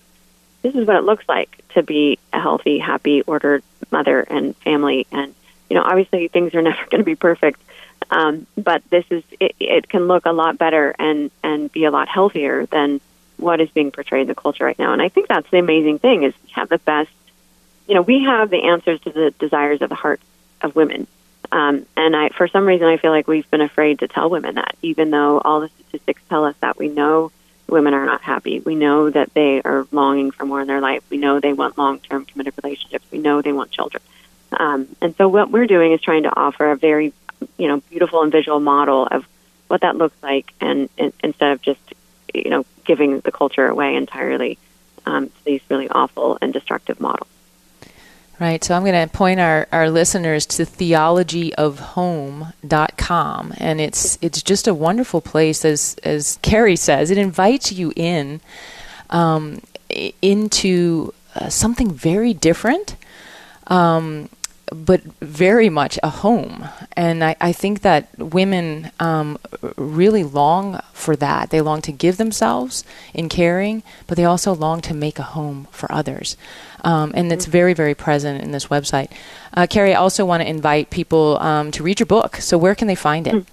this 0.62 0.75
is 0.75 0.88
what 0.88 0.96
it 0.96 1.03
looks 1.03 1.25
like 1.27 1.63
to 1.70 1.84
be 1.84 2.20
a 2.34 2.39
healthy, 2.39 2.80
happy, 2.80 3.22
ordered 3.22 3.63
mother 3.91 4.22
and 4.22 4.56
family. 4.58 5.08
And 5.12 5.34
you 5.70 5.75
know, 5.75 5.84
obviously 5.84 6.27
things 6.27 6.53
are 6.53 6.62
never 6.70 6.86
going 6.89 7.01
to 7.01 7.06
be 7.06 7.15
perfect, 7.15 7.62
um, 8.10 8.46
but 8.58 8.84
this 8.89 9.06
is 9.10 9.24
it, 9.39 9.56
it 9.60 9.89
can 9.89 10.08
look 10.08 10.25
a 10.25 10.32
lot 10.32 10.58
better 10.58 10.96
and 10.98 11.32
and 11.44 11.72
be 11.72 11.86
a 11.86 11.91
lot 11.91 12.08
healthier 12.08 12.65
than 12.68 13.01
what 13.38 13.60
is 13.60 13.70
being 13.72 13.91
portrayed 13.91 14.24
in 14.24 14.27
the 14.27 14.36
culture 14.36 14.65
right 14.65 14.77
now. 14.77 14.94
And 14.94 15.01
I 15.01 15.10
think 15.10 15.27
that's 15.27 15.50
the 15.50 15.58
amazing 15.58 16.00
thing 16.00 16.24
is 16.24 16.34
we 16.44 16.51
have 16.51 16.70
the 16.70 16.77
best. 16.77 17.10
You 17.88 17.96
know, 17.96 18.01
we 18.01 18.24
have 18.24 18.50
the 18.50 18.63
answers 18.63 19.01
to 19.01 19.10
the 19.10 19.32
desires 19.39 19.82
of 19.82 19.89
the 19.89 19.96
hearts 19.96 20.24
of 20.62 20.75
women. 20.75 21.08
Um, 21.51 21.86
and 21.98 22.15
I, 22.15 22.30
for 22.30 22.48
some 22.48 22.65
reason, 22.65 22.88
I 22.88 22.98
feel 22.98 23.12
like 23.12 23.27
we've 23.27 23.50
been 23.50 23.62
afraid 23.62 24.00
to 24.00 24.08
tell 24.08 24.30
women 24.30 24.56
that, 24.56 24.75
even 24.82 25.10
though 25.10 25.39
all 25.39 25.60
the 25.60 25.70
statistics 25.70 26.22
tell 26.30 26.46
us 26.46 26.56
that 26.62 26.77
we 26.77 26.88
know 26.88 27.32
women 27.72 27.94
are 27.94 28.06
not 28.06 28.22
happy. 28.22 28.60
We 28.60 28.75
know 28.75 29.10
that 29.10 29.34
they 29.34 29.62
are 29.62 29.88
longing 29.92 30.32
for 30.32 30.46
more 30.46 30.62
in 30.62 30.68
their 30.68 30.82
life. 30.82 31.04
We 31.10 31.18
know 31.18 31.40
they 31.40 31.54
want 31.54 31.78
long-term 31.78 32.25
committed 32.25 32.54
relationships. 32.62 33.06
We 33.12 33.18
know 33.18 33.42
they 33.42 33.54
want 33.54 33.72
children. 33.72 34.04
Um, 34.51 34.88
and 35.01 35.16
so 35.16 35.28
what 35.30 35.50
we're 35.50 35.68
doing 35.68 35.94
is 35.94 36.01
trying 36.01 36.24
to 36.24 36.36
offer 36.36 36.72
a 36.72 36.75
very, 36.75 37.13
you 37.58 37.68
know, 37.68 37.78
beautiful 37.90 38.22
and 38.22 38.32
visual 38.32 38.60
model 38.60 39.08
of 39.08 39.25
what 39.68 39.82
that 39.82 39.96
looks 39.96 40.22
like, 40.22 40.54
and, 40.60 40.90
and 40.98 41.13
instead 41.24 41.54
of 41.54 41.62
just, 41.62 41.80
you 42.34 42.50
know, 42.50 42.66
giving 42.84 43.22
the 43.22 43.32
culture 43.32 43.68
away 43.68 43.96
entirely 43.96 44.58
um, 45.06 45.28
to 45.28 45.46
these 45.46 45.62
really 45.70 45.88
awful 45.90 46.38
and 46.42 46.51
destructive 46.51 47.00
models. 47.00 47.30
Right. 48.42 48.62
So 48.64 48.76
I'm 48.76 48.84
going 48.84 49.08
to 49.08 49.16
point 49.16 49.40
our, 49.40 49.68
our 49.72 49.92
listeners 49.92 50.48
to 50.48 50.64
theologyofhome.com. 50.64 53.54
And 53.58 53.80
it's 53.80 54.18
it's 54.20 54.42
just 54.42 54.68
a 54.68 54.74
wonderful 54.74 55.22
place, 55.22 55.64
as, 55.64 55.96
as 56.02 56.40
Carrie 56.42 56.76
says. 56.76 57.12
It 57.12 57.20
invites 57.20 57.72
you 57.72 57.94
in 57.96 58.42
um, 59.12 59.62
into 60.24 61.14
uh, 61.36 61.50
something 61.50 61.92
very 61.92 62.34
different. 62.34 62.96
Um, 63.68 64.30
but 64.72 65.04
very 65.22 65.70
much 65.70 66.00
a 66.02 66.10
home. 66.10 66.68
And 66.94 67.24
I, 67.24 67.36
I 67.42 67.52
think 67.52 67.82
that 67.82 68.08
women 68.18 68.90
um, 69.00 69.38
really 69.76 70.24
long 70.24 70.82
for 71.01 71.15
that. 71.17 71.50
They 71.50 71.60
long 71.62 71.81
to 71.81 71.91
give 71.91 72.17
themselves 72.17 72.84
in 73.13 73.27
caring, 73.27 73.84
but 74.08 74.17
they 74.17 74.25
also 74.25 74.53
long 74.53 74.81
to 74.81 74.93
make 74.93 75.20
a 75.20 75.24
home 75.24 75.67
for 75.72 75.91
others. 75.91 76.38
Um, 76.84 77.12
and 77.15 77.31
it's 77.31 77.46
very, 77.46 77.74
very 77.74 77.96
present 77.96 78.41
in 78.41 78.51
this 78.51 78.67
website. 78.67 79.12
Uh, 79.53 79.67
Carrie, 79.67 79.93
I 79.93 80.00
also 80.00 80.25
want 80.25 80.41
to 80.41 80.50
invite 80.50 80.89
people 80.89 81.38
um, 81.39 81.72
to 81.72 81.84
read 81.84 82.00
your 82.00 82.08
book. 82.08 82.38
So, 82.38 82.58
where 82.58 82.75
can 82.75 82.88
they 82.88 82.96
find 82.96 83.27
it? 83.27 83.46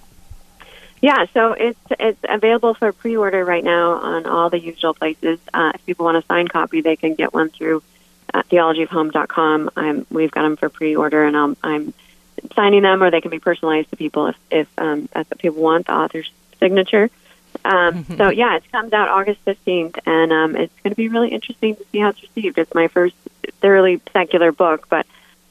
Yeah, 1.01 1.25
so 1.33 1.53
it's 1.53 1.79
it's 1.97 2.19
available 2.27 2.73
for 2.73 2.91
pre-order 2.91 3.45
right 3.45 3.63
now 3.63 3.91
on 3.93 4.25
all 4.25 4.49
the 4.49 4.59
usual 4.59 4.93
places. 4.93 5.39
Uh, 5.53 5.71
if 5.73 5.85
people 5.85 6.05
want 6.05 6.17
a 6.17 6.23
signed 6.23 6.51
copy, 6.51 6.81
they 6.81 6.97
can 6.97 7.15
get 7.15 7.33
one 7.33 7.49
through 7.49 7.81
uh, 8.33 8.43
theologyofhome.com. 8.43 9.71
I'm, 9.75 10.05
we've 10.09 10.31
got 10.31 10.43
them 10.43 10.57
for 10.57 10.69
pre-order, 10.69 11.23
and 11.23 11.37
I'm, 11.37 11.57
I'm 11.63 11.93
signing 12.53 12.83
them, 12.83 13.01
or 13.01 13.11
they 13.11 13.21
can 13.21 13.31
be 13.31 13.39
personalized 13.39 13.89
to 13.91 13.95
people 13.95 14.27
if, 14.27 14.35
if 14.51 14.67
um, 14.77 15.07
that's 15.13 15.29
what 15.29 15.39
people 15.39 15.61
want, 15.61 15.87
the 15.87 15.93
author's 15.93 16.29
signature. 16.59 17.09
Um, 17.65 18.05
so 18.17 18.29
yeah, 18.29 18.55
it 18.57 18.71
comes 18.71 18.93
out 18.93 19.09
August 19.09 19.43
15th, 19.45 19.99
and 20.05 20.31
um, 20.31 20.55
it's 20.55 20.73
going 20.83 20.91
to 20.91 20.95
be 20.95 21.07
really 21.07 21.29
interesting 21.29 21.75
to 21.75 21.85
see 21.91 21.99
how 21.99 22.09
it's 22.09 22.21
received. 22.21 22.57
It's 22.57 22.73
my 22.73 22.87
first 22.87 23.15
thoroughly 23.61 24.01
secular 24.13 24.51
book, 24.51 24.87
but 24.89 25.05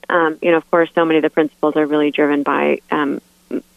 um, 0.09 0.39
you 0.41 0.51
know, 0.51 0.57
of 0.57 0.71
course, 0.71 0.91
so 0.95 1.05
many 1.05 1.19
of 1.19 1.23
the 1.23 1.31
principles 1.31 1.77
are 1.77 1.87
really 1.87 2.11
driven 2.11 2.43
by 2.43 2.81
um, 2.91 3.21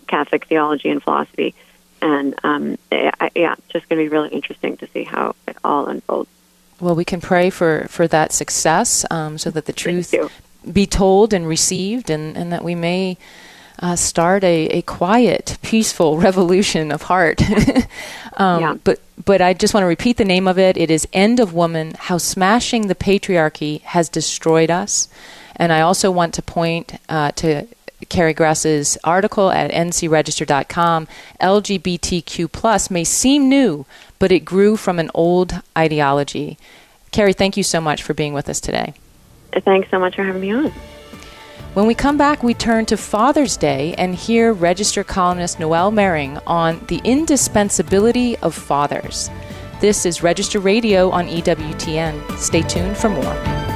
Catholic 0.08 0.46
theology 0.46 0.90
and 0.90 1.04
philosophy, 1.04 1.54
and 2.02 2.36
um, 2.44 2.78
I, 2.92 3.32
yeah, 3.36 3.54
it's 3.58 3.68
just 3.68 3.90
going 3.90 4.04
to 4.04 4.10
be 4.10 4.10
really 4.10 4.30
interesting 4.30 4.78
to 4.78 4.88
see 4.88 5.04
how 5.04 5.36
it 5.48 5.58
all 5.64 5.88
unfolds. 5.88 6.30
Well, 6.80 6.96
we 6.96 7.06
can 7.06 7.22
pray 7.22 7.50
for 7.50 7.86
for 7.90 8.08
that 8.08 8.32
success, 8.32 9.06
um, 9.12 9.38
so 9.38 9.52
that 9.52 9.66
the 9.66 9.74
truth 9.74 10.14
be 10.72 10.86
told 10.86 11.34
and 11.34 11.48
received, 11.48 12.10
and, 12.10 12.38
and 12.38 12.52
that 12.52 12.64
we 12.64 12.76
may 12.76 13.18
uh, 13.82 13.96
start 13.96 14.44
a, 14.44 14.68
a 14.68 14.82
quiet, 14.84 15.58
peaceful 15.62 16.18
revolution 16.28 16.92
of 16.92 17.04
heart. 17.04 17.42
um, 18.38 18.62
yeah. 18.62 18.78
But 18.84 19.00
but 19.24 19.42
I 19.42 19.54
just 19.54 19.74
want 19.74 19.84
to 19.84 19.88
repeat 19.88 20.18
the 20.18 20.26
name 20.26 20.48
of 20.48 20.58
it. 20.58 20.78
It 20.78 20.90
is 20.92 21.08
End 21.14 21.40
of 21.40 21.54
Woman: 21.54 21.96
How 21.98 22.18
Smashing 22.18 22.88
the 22.88 22.96
Patriarchy 22.96 23.82
Has 23.82 24.10
Destroyed 24.10 24.72
Us. 24.72 25.08
And 25.56 25.72
I 25.72 25.82
also 25.82 26.10
want 26.10 26.34
to 26.36 26.42
point 26.42 27.00
uh, 27.08 27.32
to 27.34 27.68
Carrie 28.10 28.34
Gress's 28.34 28.98
article 29.04 29.52
at 29.52 29.72
ncregister.com. 29.72 31.08
LGBTQ 31.40 32.52
plus 32.52 32.90
may 32.90 33.04
seem 33.04 33.50
new, 33.50 33.86
but 34.18 34.32
it 34.32 34.40
grew 34.40 34.76
from 34.76 34.98
an 34.98 35.12
old 35.14 35.62
ideology. 35.78 36.58
Carrie, 37.12 37.34
thank 37.34 37.58
you 37.58 37.64
so 37.64 37.82
much 37.82 38.02
for 38.02 38.14
being 38.14 38.34
with 38.34 38.50
us 38.50 38.60
today. 38.60 38.94
Thanks 39.64 39.90
so 39.90 40.00
much 40.00 40.16
for 40.16 40.24
having 40.24 40.42
me 40.42 40.52
on. 40.52 40.72
When 41.74 41.88
we 41.88 41.96
come 41.96 42.18
back, 42.18 42.44
we 42.44 42.54
turn 42.54 42.86
to 42.88 42.98
Father's 42.98 43.56
Day 43.56 43.96
and 43.98 44.14
hear 44.14 44.52
Register 44.52 45.06
columnist 45.06 45.58
Noelle 45.58 45.90
Mering 45.90 46.38
on 46.46 46.84
the 46.88 47.00
indispensability 47.06 48.36
of 48.40 48.54
fathers. 48.54 49.30
This 49.80 50.06
is 50.06 50.22
Register 50.22 50.60
Radio 50.60 51.10
on 51.12 51.28
EWTN. 51.28 52.38
Stay 52.38 52.64
tuned 52.64 52.98
for 52.98 53.08
more. 53.08 53.71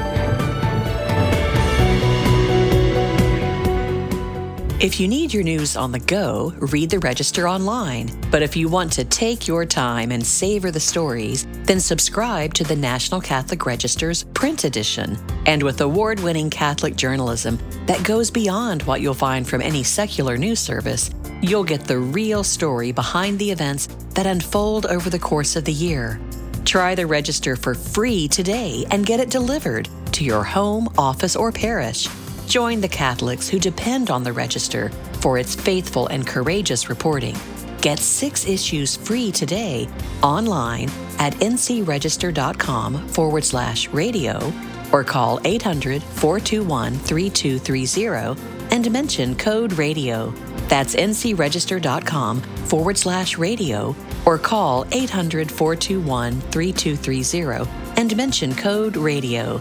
If 4.81 4.99
you 4.99 5.07
need 5.07 5.33
your 5.33 5.43
news 5.43 5.77
on 5.77 5.93
the 5.93 5.99
go, 5.99 6.53
read 6.57 6.89
the 6.89 6.99
Register 6.99 7.47
online. 7.47 8.11
But 8.29 8.41
if 8.41 8.57
you 8.57 8.67
want 8.67 8.91
to 8.93 9.05
take 9.05 9.47
your 9.47 9.65
time 9.65 10.11
and 10.11 10.23
savor 10.23 10.69
the 10.69 10.81
stories, 10.81 11.47
then 11.63 11.79
subscribe 11.79 12.53
to 12.55 12.65
the 12.65 12.75
National 12.75 13.21
Catholic 13.21 13.65
Register's 13.65 14.25
print 14.33 14.65
edition. 14.65 15.17
And 15.45 15.63
with 15.63 15.79
award 15.79 16.19
winning 16.19 16.49
Catholic 16.49 16.97
journalism 16.97 17.57
that 17.85 18.03
goes 18.03 18.29
beyond 18.29 18.83
what 18.83 18.99
you'll 18.99 19.13
find 19.13 19.47
from 19.47 19.61
any 19.61 19.81
secular 19.81 20.35
news 20.35 20.59
service, 20.59 21.09
you'll 21.41 21.63
get 21.63 21.85
the 21.85 21.99
real 21.99 22.43
story 22.43 22.91
behind 22.91 23.39
the 23.39 23.51
events 23.51 23.87
that 24.09 24.27
unfold 24.27 24.87
over 24.87 25.09
the 25.09 25.17
course 25.17 25.55
of 25.55 25.63
the 25.63 25.71
year. 25.71 26.19
Try 26.65 26.95
the 26.95 27.07
Register 27.07 27.55
for 27.55 27.75
free 27.75 28.27
today 28.27 28.85
and 28.91 29.05
get 29.05 29.21
it 29.21 29.29
delivered 29.29 29.87
to 30.11 30.25
your 30.25 30.43
home, 30.43 30.93
office, 30.97 31.37
or 31.37 31.53
parish. 31.53 32.09
Join 32.47 32.79
the 32.79 32.87
Catholics 32.87 33.49
who 33.49 33.59
depend 33.59 34.09
on 34.09 34.23
the 34.23 34.33
Register 34.33 34.89
for 35.19 35.37
its 35.37 35.55
faithful 35.55 36.07
and 36.07 36.25
courageous 36.25 36.89
reporting. 36.89 37.35
Get 37.81 37.99
six 37.99 38.47
issues 38.47 38.95
free 38.95 39.31
today 39.31 39.89
online 40.23 40.89
at 41.19 41.33
ncregister.com 41.35 43.07
forward 43.09 43.43
slash 43.43 43.89
radio 43.89 44.53
or 44.91 45.03
call 45.03 45.39
800 45.43 46.01
421 46.01 46.93
3230 46.93 48.41
and 48.71 48.91
mention 48.91 49.35
code 49.35 49.73
radio. 49.73 50.31
That's 50.67 50.95
ncregister.com 50.95 52.41
forward 52.41 52.97
slash 52.97 53.37
radio 53.37 53.95
or 54.25 54.37
call 54.37 54.85
800 54.91 55.51
421 55.51 56.41
3230 56.41 57.69
and 57.97 58.15
mention 58.15 58.55
code 58.55 58.97
radio. 58.97 59.59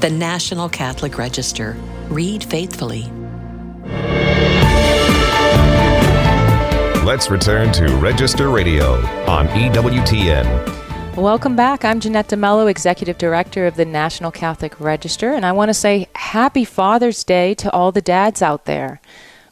The 0.00 0.10
National 0.10 0.68
Catholic 0.68 1.18
Register 1.18 1.76
Read 2.10 2.42
faithfully. 2.42 3.04
Let's 7.04 7.30
return 7.30 7.72
to 7.74 7.86
Register 7.98 8.50
Radio 8.50 8.94
on 9.28 9.46
EWTN. 9.48 11.16
Welcome 11.16 11.54
back. 11.54 11.84
I'm 11.84 12.00
Jeanette 12.00 12.26
DeMello, 12.26 12.68
Executive 12.68 13.16
Director 13.16 13.64
of 13.64 13.76
the 13.76 13.84
National 13.84 14.32
Catholic 14.32 14.80
Register, 14.80 15.32
and 15.32 15.46
I 15.46 15.52
want 15.52 15.68
to 15.68 15.74
say 15.74 16.08
Happy 16.16 16.64
Father's 16.64 17.22
Day 17.22 17.54
to 17.54 17.70
all 17.70 17.92
the 17.92 18.00
dads 18.00 18.42
out 18.42 18.64
there. 18.64 19.00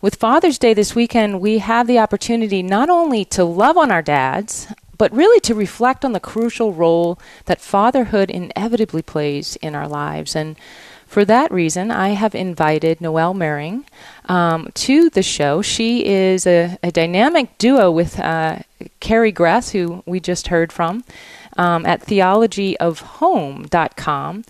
With 0.02 0.16
Father's 0.16 0.58
Day 0.58 0.74
this 0.74 0.96
weekend, 0.96 1.40
we 1.40 1.58
have 1.58 1.86
the 1.86 2.00
opportunity 2.00 2.64
not 2.64 2.90
only 2.90 3.24
to 3.26 3.44
love 3.44 3.76
on 3.76 3.92
our 3.92 4.02
dads, 4.02 4.66
but 4.96 5.12
really 5.12 5.38
to 5.40 5.54
reflect 5.54 6.04
on 6.04 6.12
the 6.12 6.18
crucial 6.18 6.72
role 6.72 7.20
that 7.44 7.60
fatherhood 7.60 8.30
inevitably 8.30 9.02
plays 9.02 9.54
in 9.62 9.76
our 9.76 9.86
lives. 9.86 10.34
And 10.34 10.56
for 11.08 11.24
that 11.24 11.50
reason, 11.50 11.90
I 11.90 12.10
have 12.10 12.34
invited 12.34 13.00
Noelle 13.00 13.32
Mering 13.32 13.86
um, 14.26 14.68
to 14.74 15.08
the 15.08 15.22
show. 15.22 15.62
She 15.62 16.04
is 16.04 16.46
a, 16.46 16.76
a 16.82 16.92
dynamic 16.92 17.56
duo 17.56 17.90
with 17.90 18.20
uh, 18.20 18.58
Carrie 19.00 19.32
Gress, 19.32 19.70
who 19.70 20.02
we 20.04 20.20
just 20.20 20.48
heard 20.48 20.70
from, 20.70 21.04
um, 21.56 21.86
at 21.86 22.02
theologyofhome.com. 22.02 24.44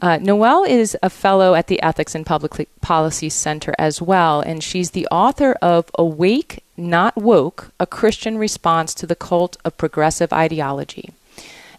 Uh, 0.00 0.16
Noelle 0.16 0.64
is 0.64 0.96
a 1.02 1.10
fellow 1.10 1.54
at 1.54 1.66
the 1.66 1.82
Ethics 1.82 2.14
and 2.14 2.24
Public 2.24 2.70
Policy 2.80 3.28
Center 3.28 3.74
as 3.78 4.00
well, 4.00 4.40
and 4.40 4.64
she's 4.64 4.92
the 4.92 5.06
author 5.08 5.52
of 5.60 5.90
Awake, 5.98 6.64
Not 6.76 7.16
Woke 7.16 7.70
A 7.78 7.86
Christian 7.86 8.38
Response 8.38 8.94
to 8.94 9.06
the 9.06 9.16
Cult 9.16 9.58
of 9.62 9.76
Progressive 9.76 10.32
Ideology. 10.32 11.10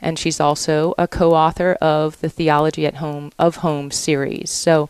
And 0.02 0.18
she's 0.18 0.40
also 0.40 0.94
a 0.98 1.08
co 1.08 1.34
author 1.34 1.74
of 1.82 2.20
the 2.22 2.30
Theology 2.30 2.86
at 2.86 2.96
Home 2.96 3.32
of 3.38 3.58
Home 3.58 3.92
series. 3.92 4.50
So, 4.50 4.90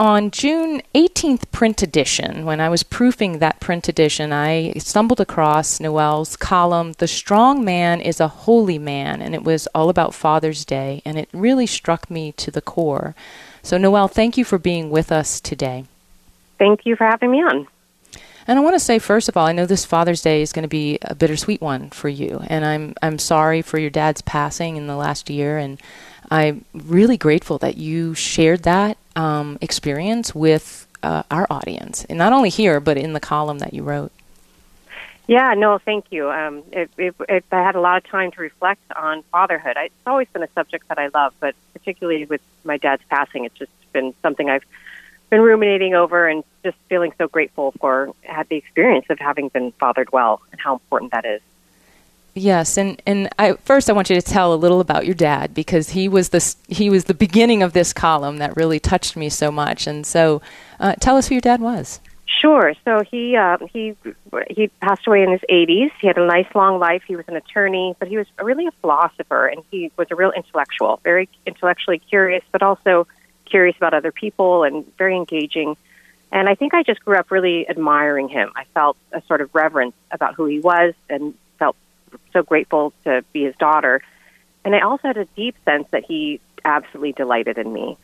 on 0.00 0.30
June 0.30 0.80
18th 0.94 1.50
print 1.52 1.82
edition, 1.82 2.46
when 2.46 2.58
I 2.58 2.70
was 2.70 2.82
proofing 2.82 3.38
that 3.38 3.60
print 3.60 3.86
edition, 3.86 4.32
I 4.32 4.72
stumbled 4.78 5.20
across 5.20 5.78
Noelle's 5.78 6.36
column, 6.36 6.94
The 6.96 7.06
Strong 7.06 7.66
Man 7.66 8.00
is 8.00 8.18
a 8.18 8.28
Holy 8.28 8.78
Man, 8.78 9.20
and 9.20 9.34
it 9.34 9.44
was 9.44 9.66
all 9.74 9.90
about 9.90 10.14
Father's 10.14 10.64
Day, 10.64 11.02
and 11.04 11.18
it 11.18 11.28
really 11.34 11.66
struck 11.66 12.10
me 12.10 12.32
to 12.32 12.50
the 12.50 12.62
core. 12.62 13.14
So, 13.62 13.76
Noelle, 13.76 14.08
thank 14.08 14.38
you 14.38 14.44
for 14.44 14.56
being 14.56 14.88
with 14.88 15.12
us 15.12 15.38
today. 15.38 15.84
Thank 16.58 16.86
you 16.86 16.96
for 16.96 17.04
having 17.04 17.30
me 17.30 17.42
on. 17.42 17.66
And 18.46 18.58
I 18.58 18.62
want 18.62 18.74
to 18.74 18.80
say, 18.80 18.98
first 18.98 19.28
of 19.28 19.36
all, 19.36 19.46
I 19.46 19.52
know 19.52 19.66
this 19.66 19.84
Father's 19.84 20.22
Day 20.22 20.42
is 20.42 20.52
going 20.52 20.62
to 20.62 20.68
be 20.68 20.98
a 21.02 21.14
bittersweet 21.14 21.60
one 21.60 21.90
for 21.90 22.08
you, 22.08 22.42
and 22.46 22.64
I'm 22.64 22.94
I'm 23.02 23.18
sorry 23.18 23.62
for 23.62 23.78
your 23.78 23.90
dad's 23.90 24.22
passing 24.22 24.76
in 24.76 24.86
the 24.86 24.96
last 24.96 25.30
year, 25.30 25.58
and 25.58 25.80
I'm 26.30 26.64
really 26.72 27.16
grateful 27.16 27.58
that 27.58 27.76
you 27.76 28.14
shared 28.14 28.62
that 28.62 28.96
um, 29.16 29.58
experience 29.60 30.34
with 30.34 30.86
uh, 31.02 31.22
our 31.30 31.46
audience, 31.50 32.04
and 32.06 32.18
not 32.18 32.32
only 32.32 32.48
here, 32.48 32.80
but 32.80 32.96
in 32.96 33.12
the 33.12 33.20
column 33.20 33.58
that 33.58 33.74
you 33.74 33.82
wrote. 33.82 34.12
Yeah, 35.26 35.54
no, 35.54 35.78
thank 35.78 36.06
you. 36.10 36.28
Um, 36.28 36.64
it, 36.72 36.90
it, 36.98 37.14
it, 37.28 37.44
I 37.52 37.62
had 37.62 37.76
a 37.76 37.80
lot 37.80 37.98
of 37.98 38.10
time 38.10 38.32
to 38.32 38.40
reflect 38.40 38.82
on 38.96 39.22
fatherhood. 39.30 39.76
I, 39.76 39.84
it's 39.84 39.94
always 40.06 40.26
been 40.32 40.42
a 40.42 40.50
subject 40.56 40.88
that 40.88 40.98
I 40.98 41.08
love, 41.14 41.34
but 41.38 41.54
particularly 41.72 42.24
with 42.24 42.40
my 42.64 42.78
dad's 42.78 43.02
passing, 43.08 43.44
it's 43.44 43.56
just 43.56 43.70
been 43.92 44.12
something 44.22 44.50
I've 44.50 44.64
been 45.30 45.40
ruminating 45.40 45.94
over 45.94 46.28
and 46.28 46.44
just 46.62 46.76
feeling 46.88 47.12
so 47.18 47.28
grateful 47.28 47.72
for 47.80 48.12
had 48.22 48.48
the 48.48 48.56
experience 48.56 49.06
of 49.08 49.18
having 49.18 49.48
been 49.48 49.72
fathered 49.72 50.12
well 50.12 50.42
and 50.52 50.60
how 50.60 50.74
important 50.74 51.12
that 51.12 51.24
is. 51.24 51.40
Yes, 52.34 52.76
and 52.76 53.00
and 53.06 53.28
I, 53.38 53.54
first 53.54 53.90
I 53.90 53.92
want 53.92 54.08
you 54.08 54.16
to 54.16 54.22
tell 54.22 54.54
a 54.54 54.56
little 54.56 54.80
about 54.80 55.04
your 55.04 55.14
dad 55.14 55.52
because 55.52 55.90
he 55.90 56.08
was 56.08 56.28
the 56.28 56.54
he 56.68 56.88
was 56.88 57.04
the 57.04 57.14
beginning 57.14 57.62
of 57.62 57.72
this 57.72 57.92
column 57.92 58.38
that 58.38 58.56
really 58.56 58.78
touched 58.78 59.16
me 59.16 59.28
so 59.28 59.50
much. 59.50 59.86
And 59.86 60.06
so, 60.06 60.40
uh, 60.78 60.94
tell 61.00 61.16
us 61.16 61.28
who 61.28 61.34
your 61.34 61.40
dad 61.40 61.60
was. 61.60 62.00
Sure. 62.26 62.72
So 62.84 63.02
he 63.10 63.36
uh, 63.36 63.58
he 63.72 63.96
he 64.48 64.68
passed 64.80 65.06
away 65.06 65.22
in 65.22 65.30
his 65.30 65.40
80s. 65.50 65.90
He 66.00 66.06
had 66.06 66.16
a 66.16 66.26
nice 66.26 66.46
long 66.54 66.78
life. 66.78 67.02
He 67.06 67.16
was 67.16 67.26
an 67.26 67.36
attorney, 67.36 67.96
but 67.98 68.08
he 68.08 68.16
was 68.16 68.26
really 68.40 68.66
a 68.66 68.72
philosopher, 68.80 69.46
and 69.46 69.62
he 69.70 69.90
was 69.96 70.06
a 70.10 70.14
real 70.14 70.30
intellectual, 70.30 71.00
very 71.02 71.28
intellectually 71.46 71.98
curious, 71.98 72.44
but 72.52 72.62
also 72.62 73.08
curious 73.50 73.76
about 73.76 73.94
other 73.94 74.12
people 74.12 74.64
and 74.64 74.84
very 74.96 75.16
engaging. 75.16 75.76
And 76.32 76.48
I 76.48 76.54
think 76.54 76.74
I 76.74 76.82
just 76.82 77.04
grew 77.04 77.16
up 77.16 77.30
really 77.30 77.68
admiring 77.68 78.28
him. 78.28 78.52
I 78.54 78.64
felt 78.72 78.96
a 79.12 79.22
sort 79.26 79.40
of 79.40 79.54
reverence 79.54 79.94
about 80.10 80.34
who 80.34 80.46
he 80.46 80.60
was 80.60 80.94
and 81.08 81.34
felt 81.58 81.76
so 82.32 82.42
grateful 82.42 82.92
to 83.04 83.24
be 83.32 83.44
his 83.44 83.56
daughter. 83.56 84.00
And 84.64 84.74
I 84.74 84.80
also 84.80 85.08
had 85.08 85.16
a 85.16 85.24
deep 85.36 85.56
sense 85.64 85.86
that 85.90 86.04
he 86.04 86.40
absolutely 86.64 87.12
delighted 87.12 87.58
in 87.58 87.72
me. 87.72 87.96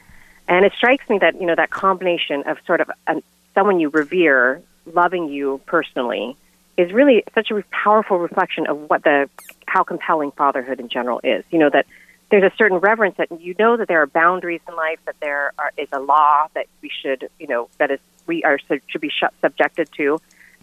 And 0.49 0.65
it 0.65 0.73
strikes 0.77 1.09
me 1.09 1.19
that, 1.19 1.41
you 1.41 1.47
know, 1.47 1.55
that 1.55 1.71
combination 1.71 2.43
of 2.47 2.59
sort 2.67 2.81
of 2.81 2.91
a, 3.07 3.23
someone 3.55 3.81
you 3.81 3.89
revere 3.89 4.63
loving 4.87 5.29
you 5.29 5.61
personally 5.67 6.37
is 6.77 6.93
really 6.93 7.25
such 7.35 7.51
a 7.51 7.63
powerful 7.71 8.19
reflection 8.19 8.67
of 8.67 8.91
what 8.91 9.03
the 9.03 9.29
how 9.67 9.83
compelling 9.83 10.31
fatherhood 10.33 10.79
in 10.79 10.89
general 10.89 11.21
is. 11.25 11.45
You 11.51 11.59
know 11.59 11.71
that 11.71 11.87
there's 12.31 12.51
a 12.51 12.57
certain 12.57 12.79
reverence 12.79 13.17
that 13.19 13.29
you 13.41 13.55
know 13.59 13.77
that 13.77 13.89
there 13.89 14.03
are 14.03 14.07
boundaries 14.07 14.61
in 14.69 14.75
life, 14.75 14.99
that 15.07 15.17
there 15.21 15.53
are, 15.59 15.73
is 15.77 15.89
a 15.93 16.01
law 16.01 16.49
that 16.55 16.67
we 16.83 16.91
should, 17.03 17.29
you 17.39 17.47
know, 17.47 17.69
that 17.79 17.91
is 17.91 18.01
we 18.27 18.43
are 18.43 18.59
should 18.59 19.01
be 19.01 19.13
subjected 19.41 19.89
to, 19.97 20.19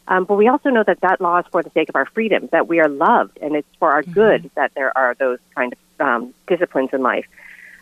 um, 0.07 0.25
but 0.25 0.35
we 0.35 0.47
also 0.47 0.69
know 0.69 0.83
that 0.83 0.99
that 1.01 1.21
law 1.21 1.39
is 1.39 1.45
for 1.51 1.63
the 1.63 1.69
sake 1.71 1.89
of 1.89 1.95
our 1.95 2.05
freedom, 2.05 2.49
that 2.51 2.67
we 2.67 2.79
are 2.79 2.89
loved, 2.89 3.37
and 3.41 3.55
it's 3.55 3.67
for 3.79 3.91
our 3.91 4.01
mm-hmm. 4.01 4.13
good 4.13 4.51
that 4.55 4.73
there 4.75 4.95
are 4.97 5.15
those 5.15 5.39
kind 5.55 5.73
of 5.73 6.05
um, 6.05 6.33
disciplines 6.47 6.89
in 6.91 7.01
life. 7.01 7.25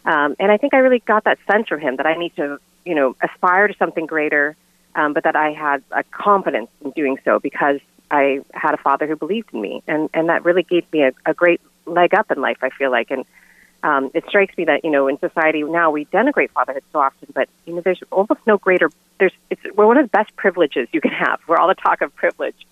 Um, 0.06 0.36
and 0.40 0.52
I 0.52 0.58
think 0.58 0.74
I 0.74 0.78
really 0.78 1.00
got 1.00 1.24
that 1.24 1.40
sense 1.50 1.68
from 1.68 1.80
him 1.80 1.96
that 1.98 2.06
I 2.06 2.16
need 2.16 2.36
to, 2.36 2.60
you 2.86 2.96
know, 2.96 3.16
aspire 3.22 3.68
to 3.68 3.74
something 3.76 4.06
greater, 4.06 4.56
um, 4.96 5.14
but 5.14 5.24
that 5.24 5.36
I 5.36 5.52
had 5.52 5.84
a 5.92 6.04
confidence 6.04 6.70
in 6.84 6.92
doing 6.92 7.18
so 7.24 7.40
because 7.40 7.80
I 8.10 8.42
had 8.54 8.74
a 8.74 8.78
father 8.78 9.08
who 9.08 9.16
believed 9.16 9.50
in 9.54 9.62
me, 9.62 9.82
and 9.88 10.10
and 10.14 10.30
that 10.30 10.46
really 10.46 10.64
gave 10.64 10.92
me 10.92 11.04
a, 11.04 11.14
a 11.26 11.34
great 11.34 11.62
leg 11.86 12.14
up 12.14 12.30
in 12.30 12.40
life. 12.40 12.58
I 12.62 12.70
feel 12.70 12.92
like, 12.92 13.10
and 13.10 13.26
um, 13.84 14.12
it 14.14 14.26
strikes 14.28 14.56
me 14.58 14.66
that 14.66 14.84
you 14.84 14.92
know 14.92 15.08
in 15.08 15.18
society 15.20 15.64
now 15.64 15.92
we 15.92 16.06
denigrate 16.06 16.52
fatherhood 16.52 16.84
so 16.92 17.00
often, 17.00 17.30
but 17.34 17.50
you 17.66 17.74
know 17.74 17.82
there's 17.82 18.02
almost 18.12 18.42
no 18.46 18.58
greater. 18.58 18.90
There's 19.20 19.34
it's 19.50 19.62
we're 19.76 19.88
one 19.88 19.98
of 19.98 20.06
the 20.06 20.10
best 20.10 20.36
privileges 20.36 20.88
you 20.92 21.02
can 21.02 21.12
have. 21.12 21.40
We're 21.48 21.58
all 21.58 21.68
the 21.68 21.76
talk 21.76 22.02
of 22.02 22.16
privilege. 22.16 22.68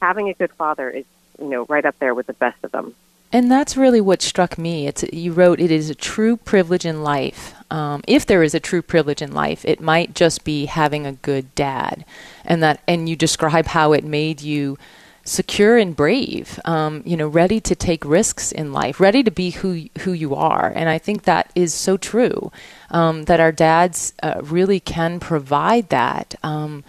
Having 0.00 0.28
a 0.28 0.34
good 0.34 0.52
father 0.52 0.88
is 0.88 1.04
you 1.40 1.48
know 1.48 1.66
right 1.68 1.84
up 1.84 1.98
there 1.98 2.14
with 2.14 2.26
the 2.26 2.32
best 2.34 2.62
of 2.62 2.72
them. 2.72 2.94
And 3.34 3.50
that's 3.50 3.78
really 3.78 4.00
what 4.00 4.20
struck 4.20 4.58
me. 4.58 4.86
It's 4.86 5.02
you 5.04 5.32
wrote 5.32 5.58
it 5.58 5.70
is 5.70 5.88
a 5.88 5.94
true 5.94 6.36
privilege 6.36 6.84
in 6.84 7.02
life. 7.02 7.54
Um, 7.70 8.02
if 8.06 8.26
there 8.26 8.42
is 8.42 8.54
a 8.54 8.60
true 8.60 8.82
privilege 8.82 9.22
in 9.22 9.32
life, 9.32 9.64
it 9.64 9.80
might 9.80 10.14
just 10.14 10.44
be 10.44 10.66
having 10.66 11.06
a 11.06 11.12
good 11.12 11.54
dad, 11.54 12.04
and 12.44 12.62
that 12.62 12.82
and 12.86 13.08
you 13.08 13.16
describe 13.16 13.66
how 13.66 13.92
it 13.94 14.04
made 14.04 14.42
you 14.42 14.78
secure 15.24 15.76
and 15.76 15.94
brave, 15.94 16.58
um, 16.64 17.02
you 17.04 17.16
know, 17.16 17.28
ready 17.28 17.60
to 17.60 17.74
take 17.74 18.04
risks 18.04 18.52
in 18.52 18.72
life, 18.72 19.00
ready 19.00 19.22
to 19.22 19.30
be 19.30 19.50
who 19.50 19.86
who 20.00 20.12
you 20.12 20.34
are. 20.34 20.72
And 20.74 20.88
I 20.88 20.98
think 20.98 21.22
that 21.22 21.50
is 21.54 21.72
so 21.74 21.96
true. 21.96 22.50
Um, 22.90 23.24
that 23.24 23.40
our 23.40 23.52
dads 23.52 24.12
uh, 24.22 24.40
really 24.42 24.78
can 24.78 25.18
provide 25.18 25.88
that 25.88 26.34
um, 26.42 26.84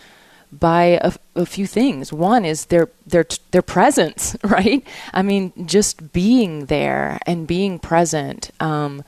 by 0.52 1.00
a, 1.02 1.14
a, 1.36 1.46
few 1.46 1.66
things. 1.66 2.12
One 2.12 2.44
is 2.44 2.66
their 2.66 2.90
their 3.08 3.26
their 3.52 3.62
presence, 3.62 4.36
right? 4.44 4.86
I 5.14 5.22
mean, 5.22 5.54
just 5.66 6.12
being 6.12 6.66
there 6.66 7.20
and 7.26 7.48
being 7.48 7.80
present. 7.80 8.52
Um, 8.60 9.04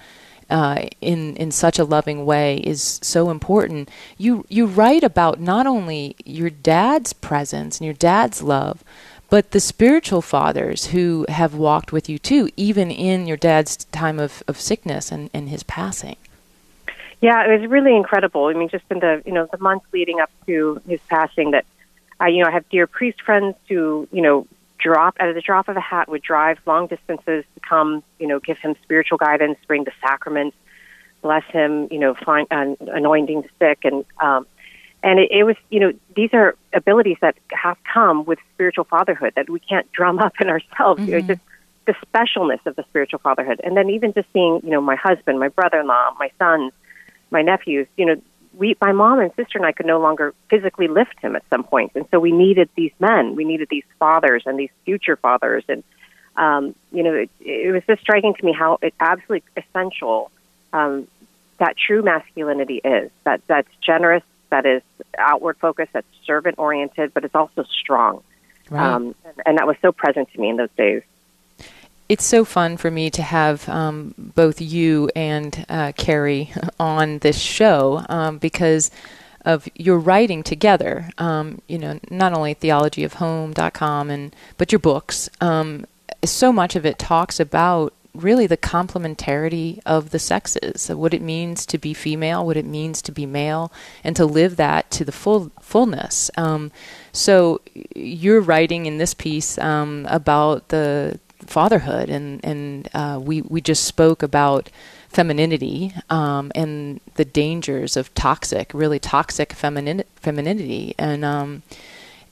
uh, 0.48 0.86
in 1.02 1.36
in 1.38 1.50
such 1.50 1.80
a 1.80 1.84
loving 1.84 2.24
way 2.24 2.58
is 2.58 3.00
so 3.02 3.32
important. 3.32 3.90
You 4.18 4.46
you 4.48 4.68
write 4.68 5.04
about 5.04 5.40
not 5.40 5.66
only 5.66 6.16
your 6.24 6.52
dad's 6.52 7.14
presence 7.14 7.80
and 7.80 7.86
your 7.86 7.96
dad's 7.96 8.44
love, 8.44 8.84
but 9.30 9.52
the 9.52 9.60
spiritual 9.60 10.22
fathers 10.22 10.88
who 10.88 11.26
have 11.30 11.56
walked 11.56 11.92
with 11.92 12.10
you 12.10 12.18
too, 12.20 12.50
even 12.56 12.92
in 12.92 13.28
your 13.28 13.38
dad's 13.38 13.86
time 13.86 14.20
of, 14.20 14.44
of 14.48 14.60
sickness 14.60 15.12
and, 15.12 15.30
and 15.34 15.50
his 15.50 15.64
passing. 15.64 16.16
Yeah, 17.22 17.46
it 17.46 17.60
was 17.60 17.70
really 17.70 17.96
incredible. 17.96 18.46
I 18.46 18.54
mean, 18.54 18.70
just 18.70 18.84
in 18.92 19.00
the 19.00 19.24
you 19.26 19.32
know 19.32 19.48
the 19.52 19.58
months 19.58 19.86
leading 19.92 20.20
up 20.20 20.30
to 20.46 20.82
his 20.88 21.00
passing, 21.10 21.52
that 21.52 21.66
I 22.20 22.28
you 22.28 22.44
know 22.44 22.50
I 22.50 22.52
have 22.52 22.68
dear 22.70 22.88
priest 22.88 23.22
friends 23.22 23.56
who 23.68 24.08
you 24.12 24.22
know 24.22 24.48
drop 24.78 25.16
at 25.20 25.34
the 25.34 25.42
drop 25.42 25.68
of 25.68 25.78
a 25.78 25.82
hat 25.82 26.10
would 26.10 26.22
drive 26.22 26.60
long 26.68 26.88
distances 26.88 27.44
to 27.56 27.60
come 27.62 28.04
you 28.20 28.28
know 28.28 28.40
give 28.40 28.58
him 28.60 28.76
spiritual 28.84 29.18
guidance, 29.18 29.58
bring 29.66 29.86
the 29.86 29.94
sacraments, 30.02 30.56
bless 31.26 31.44
him, 31.46 31.88
you 31.90 31.98
know, 31.98 32.14
find 32.14 32.46
uh, 32.52 32.76
anointing 32.94 33.42
the 33.42 33.50
sick, 33.58 33.80
and 33.84 34.06
um, 34.20 34.46
and 35.06 35.20
it, 35.20 35.30
it 35.32 35.44
was, 35.44 35.56
you 35.70 35.80
know, 35.80 35.94
these 36.16 36.32
are 36.34 36.56
abilities 36.74 37.18
that 37.22 37.38
have 37.52 37.78
come 37.94 38.26
with 38.26 38.40
spiritual 38.56 38.86
fatherhood 38.86 39.34
that 39.36 39.48
we 39.50 39.60
can't 39.60 39.90
drum 39.92 40.18
up 40.18 40.34
in 40.42 40.50
ourselves. 40.50 41.00
Mm-hmm. 41.00 41.06
You 41.06 41.12
know, 41.12 41.20
mm-hmm. 41.20 41.28
just 41.28 41.42
the 41.86 41.96
specialness 42.08 42.66
of 42.66 42.76
the 42.76 42.84
spiritual 42.90 43.20
fatherhood. 43.20 43.62
And 43.64 43.78
then 43.78 43.92
even 43.92 44.14
just 44.14 44.28
seeing, 44.34 44.62
you 44.64 44.72
know, 44.72 44.82
my 44.82 44.96
husband, 44.96 45.40
my 45.40 45.50
brother-in-law, 45.50 46.16
my 46.20 46.32
sons, 46.40 46.74
my 47.30 47.44
nephews, 47.44 47.88
you 47.98 48.08
know, 48.08 48.22
we, 48.58 48.76
my 48.82 48.94
mom 48.94 49.20
and 49.20 49.32
sister 49.36 49.60
and 49.60 49.66
I 49.66 49.74
could 49.74 49.86
no 49.86 50.00
longer 50.00 50.34
physically 50.50 50.88
lift 50.88 51.20
him 51.22 51.36
at 51.36 51.44
some 51.52 51.64
point. 51.64 51.92
And 51.94 52.08
so 52.10 52.20
we 52.20 52.32
needed 52.32 52.70
these 52.76 52.94
men. 53.00 53.36
We 53.36 53.46
needed 53.46 53.68
these 53.70 53.84
fathers 54.00 54.44
and 54.48 54.58
these 54.58 54.72
future 54.86 55.18
fathers. 55.18 55.64
And, 55.68 55.84
um, 56.36 56.74
you 56.92 57.04
know, 57.04 57.14
it, 57.14 57.30
it 57.42 57.72
was 57.72 57.84
just 57.86 58.02
striking 58.02 58.34
to 58.34 58.46
me 58.46 58.54
how 58.54 58.80
it 58.82 58.96
absolutely 59.00 59.44
essential 59.56 60.32
um, 60.74 61.08
that 61.60 61.76
true 61.78 62.02
masculinity 62.02 62.82
is. 62.84 63.12
That 63.24 63.42
that's 63.48 63.70
generous, 63.82 64.24
that 64.50 64.66
is 64.66 64.82
outward 65.18 65.58
focused, 65.58 65.94
that's 65.94 66.08
servant 66.26 66.56
oriented, 66.58 67.14
but 67.14 67.24
it's 67.24 67.36
also 67.36 67.64
strong. 67.64 68.24
Um, 68.72 69.16
and, 69.24 69.36
and 69.46 69.58
that 69.58 69.68
was 69.68 69.76
so 69.82 69.92
present 69.92 70.32
to 70.34 70.40
me 70.40 70.50
in 70.50 70.58
those 70.58 70.70
days. 70.78 71.04
it's 72.10 72.26
so 72.26 72.46
fun 72.46 72.78
for 72.78 72.92
me 72.92 73.10
to 73.12 73.22
have 73.22 73.68
um, 73.70 74.14
both 74.18 74.62
you 74.62 75.10
and 75.16 75.66
uh, 75.70 75.92
Carrie 75.98 76.52
on 76.80 77.20
this 77.20 77.40
show 77.40 78.04
um, 78.10 78.38
because 78.38 78.92
of 79.44 79.68
your 79.76 80.00
writing 80.00 80.44
together. 80.44 81.10
Um, 81.18 81.62
you 81.68 81.78
know, 81.78 82.00
not 82.10 82.34
only 82.34 82.56
theologyofhome.com 82.56 84.10
and 84.10 84.36
but 84.58 84.72
your 84.72 84.80
books. 84.80 85.30
Um, 85.40 85.86
so 86.24 86.52
much 86.52 86.76
of 86.76 86.86
it 86.86 86.98
talks 86.98 87.40
about 87.40 87.94
really 88.22 88.48
the 88.48 88.58
complementarity 88.58 89.80
of 89.86 90.12
the 90.12 90.20
sexes, 90.20 90.90
what 90.90 91.14
it 91.14 91.22
means 91.22 91.66
to 91.68 91.78
be 91.78 91.94
female, 91.94 92.46
what 92.46 92.58
it 92.58 92.66
means 92.66 93.02
to 93.04 93.12
be 93.12 93.26
male, 93.26 93.72
and 94.04 94.16
to 94.16 94.26
live 94.26 94.56
that 94.56 94.90
to 94.92 95.06
the 95.06 95.12
full 95.12 95.52
fullness. 95.62 96.32
Um, 96.38 96.72
so 97.12 97.62
you're 97.96 98.42
writing 98.42 98.86
in 98.86 98.98
this 98.98 99.14
piece 99.14 99.58
um, 99.58 100.08
about 100.10 100.70
the 100.70 101.20
fatherhood, 101.46 102.10
and 102.10 102.44
and 102.44 102.90
uh, 102.94 103.20
we 103.22 103.42
we 103.42 103.62
just 103.62 103.84
spoke 103.84 104.24
about 104.24 104.70
femininity 105.10 105.94
um, 106.10 106.52
and 106.56 107.00
the 107.16 107.26
dangers 107.26 107.96
of 107.96 108.14
toxic, 108.16 108.74
really 108.74 109.00
toxic 109.00 109.50
feminin- 109.50 110.04
femininity, 110.16 110.96
and 110.98 111.24
um, 111.24 111.64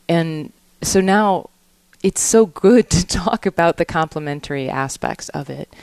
and 0.10 0.52
so 0.82 1.00
now 1.00 1.50
it's 2.04 2.22
so 2.22 2.46
good 2.46 2.90
to 2.92 3.06
talk 3.08 3.46
about 3.46 3.78
the 3.78 3.86
complementary 3.86 4.70
aspects 4.70 5.30
of 5.30 5.50
it. 5.50 5.74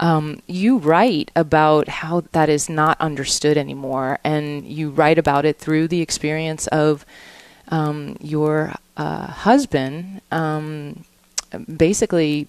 Um, 0.00 0.42
you 0.46 0.78
write 0.78 1.30
about 1.36 1.88
how 1.88 2.24
that 2.32 2.48
is 2.48 2.68
not 2.68 3.00
understood 3.00 3.56
anymore, 3.56 4.18
and 4.24 4.64
you 4.66 4.90
write 4.90 5.18
about 5.18 5.44
it 5.44 5.58
through 5.58 5.88
the 5.88 6.00
experience 6.00 6.66
of 6.68 7.06
um, 7.68 8.16
your 8.20 8.74
uh, 8.96 9.28
husband 9.28 10.20
um, 10.30 11.04
basically 11.76 12.48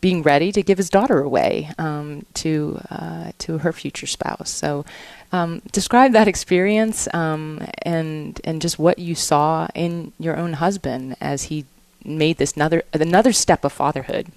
being 0.00 0.22
ready 0.22 0.52
to 0.52 0.62
give 0.62 0.78
his 0.78 0.90
daughter 0.90 1.20
away 1.20 1.70
um, 1.78 2.24
to 2.34 2.80
uh, 2.90 3.32
to 3.38 3.58
her 3.58 3.72
future 3.72 4.06
spouse. 4.06 4.50
So, 4.50 4.84
um, 5.32 5.60
describe 5.72 6.12
that 6.12 6.28
experience 6.28 7.12
um, 7.14 7.66
and 7.82 8.40
and 8.44 8.60
just 8.60 8.78
what 8.78 8.98
you 8.98 9.14
saw 9.14 9.68
in 9.74 10.12
your 10.18 10.36
own 10.36 10.54
husband 10.54 11.16
as 11.20 11.44
he 11.44 11.64
made 12.04 12.38
this 12.38 12.52
another 12.52 12.82
another 12.92 13.32
step 13.32 13.64
of 13.64 13.72
fatherhood. 13.72 14.28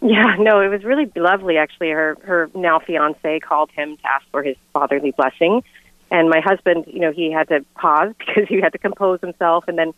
Yeah, 0.00 0.36
no, 0.38 0.60
it 0.60 0.68
was 0.68 0.84
really 0.84 1.10
lovely. 1.16 1.56
Actually, 1.56 1.90
her 1.90 2.16
her 2.24 2.50
now 2.54 2.78
fiance 2.78 3.40
called 3.40 3.70
him 3.70 3.96
to 3.96 4.06
ask 4.06 4.26
for 4.30 4.42
his 4.42 4.56
fatherly 4.72 5.12
blessing, 5.12 5.62
and 6.10 6.28
my 6.28 6.40
husband, 6.40 6.84
you 6.86 7.00
know, 7.00 7.10
he 7.10 7.32
had 7.32 7.48
to 7.48 7.64
pause 7.74 8.14
because 8.18 8.48
he 8.48 8.60
had 8.60 8.72
to 8.72 8.78
compose 8.78 9.20
himself, 9.20 9.64
and 9.66 9.78
then, 9.78 9.94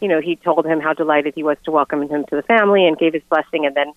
you 0.00 0.08
know, 0.08 0.20
he 0.20 0.36
told 0.36 0.66
him 0.66 0.80
how 0.80 0.92
delighted 0.92 1.34
he 1.34 1.42
was 1.42 1.56
to 1.64 1.70
welcome 1.70 2.02
him 2.08 2.24
to 2.26 2.36
the 2.36 2.42
family 2.42 2.86
and 2.86 2.98
gave 2.98 3.14
his 3.14 3.22
blessing, 3.30 3.66
and 3.66 3.74
then, 3.74 3.92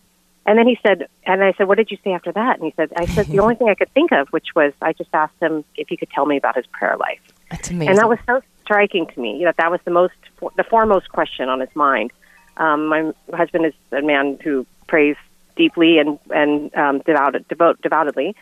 and 0.45 0.57
then 0.57 0.67
he 0.67 0.79
said, 0.81 1.07
and 1.25 1.43
I 1.43 1.53
said, 1.53 1.67
what 1.67 1.77
did 1.77 1.91
you 1.91 1.97
say 2.03 2.13
after 2.13 2.31
that? 2.31 2.57
And 2.57 2.65
he 2.65 2.73
said, 2.75 2.91
I 2.95 3.05
said 3.05 3.27
the 3.27 3.39
only 3.39 3.55
thing 3.57 3.69
I 3.69 3.75
could 3.75 3.91
think 3.93 4.11
of, 4.11 4.29
which 4.29 4.55
was 4.55 4.73
I 4.81 4.93
just 4.93 5.09
asked 5.13 5.39
him 5.41 5.65
if 5.75 5.89
he 5.89 5.97
could 5.97 6.09
tell 6.09 6.25
me 6.25 6.37
about 6.37 6.55
his 6.55 6.65
prayer 6.67 6.97
life. 6.97 7.19
That's 7.51 7.69
amazing. 7.69 7.89
And 7.89 7.97
that 7.97 8.07
was 8.07 8.19
so 8.25 8.41
striking 8.61 9.07
to 9.07 9.19
me. 9.19 9.37
You 9.37 9.45
know, 9.45 9.53
that 9.57 9.71
was 9.71 9.81
the 9.83 9.91
most 9.91 10.13
the 10.55 10.63
foremost 10.63 11.09
question 11.09 11.49
on 11.49 11.59
his 11.59 11.75
mind. 11.75 12.11
Um, 12.59 12.87
my 12.87 13.13
husband 13.33 13.65
is 13.65 13.73
a 13.91 14.01
man 14.01 14.37
who 14.43 14.67
prays 14.87 15.15
deeply 15.55 15.97
and 15.99 16.19
and 16.29 16.75
um, 16.75 16.99
devoted, 16.99 17.47
devote, 17.47 17.81
devoutedly, 17.81 18.35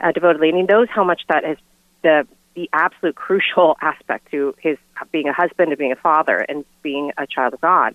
uh, 0.00 0.12
devotedly, 0.12 0.48
and 0.48 0.58
he 0.58 0.64
knows 0.64 0.88
how 0.90 1.04
much 1.04 1.22
that 1.28 1.44
is 1.44 1.58
the 2.02 2.26
the 2.54 2.70
absolute 2.72 3.14
crucial 3.14 3.76
aspect 3.82 4.30
to 4.30 4.54
his 4.58 4.78
being 5.12 5.28
a 5.28 5.32
husband 5.32 5.70
and 5.70 5.78
being 5.78 5.92
a 5.92 5.96
father 5.96 6.38
and 6.38 6.64
being 6.82 7.12
a 7.18 7.26
child 7.26 7.52
of 7.52 7.60
God. 7.60 7.94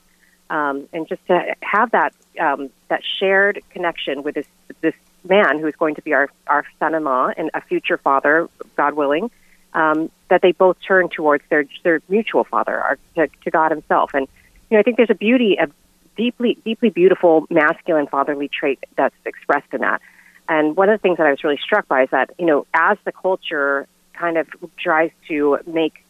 Um, 0.49 0.88
and 0.91 1.07
just 1.07 1.25
to 1.27 1.55
have 1.62 1.91
that 1.91 2.13
um, 2.39 2.69
that 2.89 3.01
shared 3.19 3.62
connection 3.69 4.23
with 4.23 4.36
this 4.36 4.47
this 4.81 4.95
man 5.23 5.60
who 5.60 5.67
is 5.67 5.75
going 5.75 5.95
to 5.95 6.01
be 6.01 6.13
our 6.13 6.29
our 6.47 6.65
son-in-law 6.79 7.31
and 7.38 7.49
a 7.53 7.62
future 7.62 7.97
father, 7.97 8.49
God 8.75 8.93
willing, 8.93 9.31
um, 9.73 10.12
that 10.29 10.41
they 10.41 10.51
both 10.51 10.77
turn 10.86 11.07
towards 11.10 11.43
their 11.49 11.65
their 11.84 12.01
mutual 12.10 12.43
father, 12.43 12.77
our, 12.77 12.97
to, 13.15 13.29
to 13.43 13.51
God 13.51 13.71
Himself, 13.71 14.13
and 14.13 14.27
you 14.71 14.77
know, 14.77 14.79
I 14.79 14.84
think 14.84 14.97
there's 14.97 15.10
a 15.10 15.15
beauty, 15.15 15.57
a 15.60 15.67
deeply, 16.15 16.57
deeply 16.63 16.89
beautiful 16.89 17.45
masculine 17.49 18.07
fatherly 18.07 18.47
trait 18.47 18.79
that's 18.95 19.15
expressed 19.25 19.73
in 19.73 19.81
that. 19.81 20.01
And 20.47 20.75
one 20.77 20.89
of 20.89 20.99
the 20.99 21.01
things 21.01 21.17
that 21.17 21.27
I 21.27 21.31
was 21.31 21.43
really 21.43 21.60
struck 21.62 21.88
by 21.88 22.03
is 22.03 22.10
that, 22.12 22.31
you 22.39 22.45
know, 22.45 22.65
as 22.73 22.97
the 23.03 23.12
culture 23.12 23.86
kind 24.13 24.38
of 24.38 24.47
tries 24.77 25.12
to 25.27 25.60
make, 25.67 26.03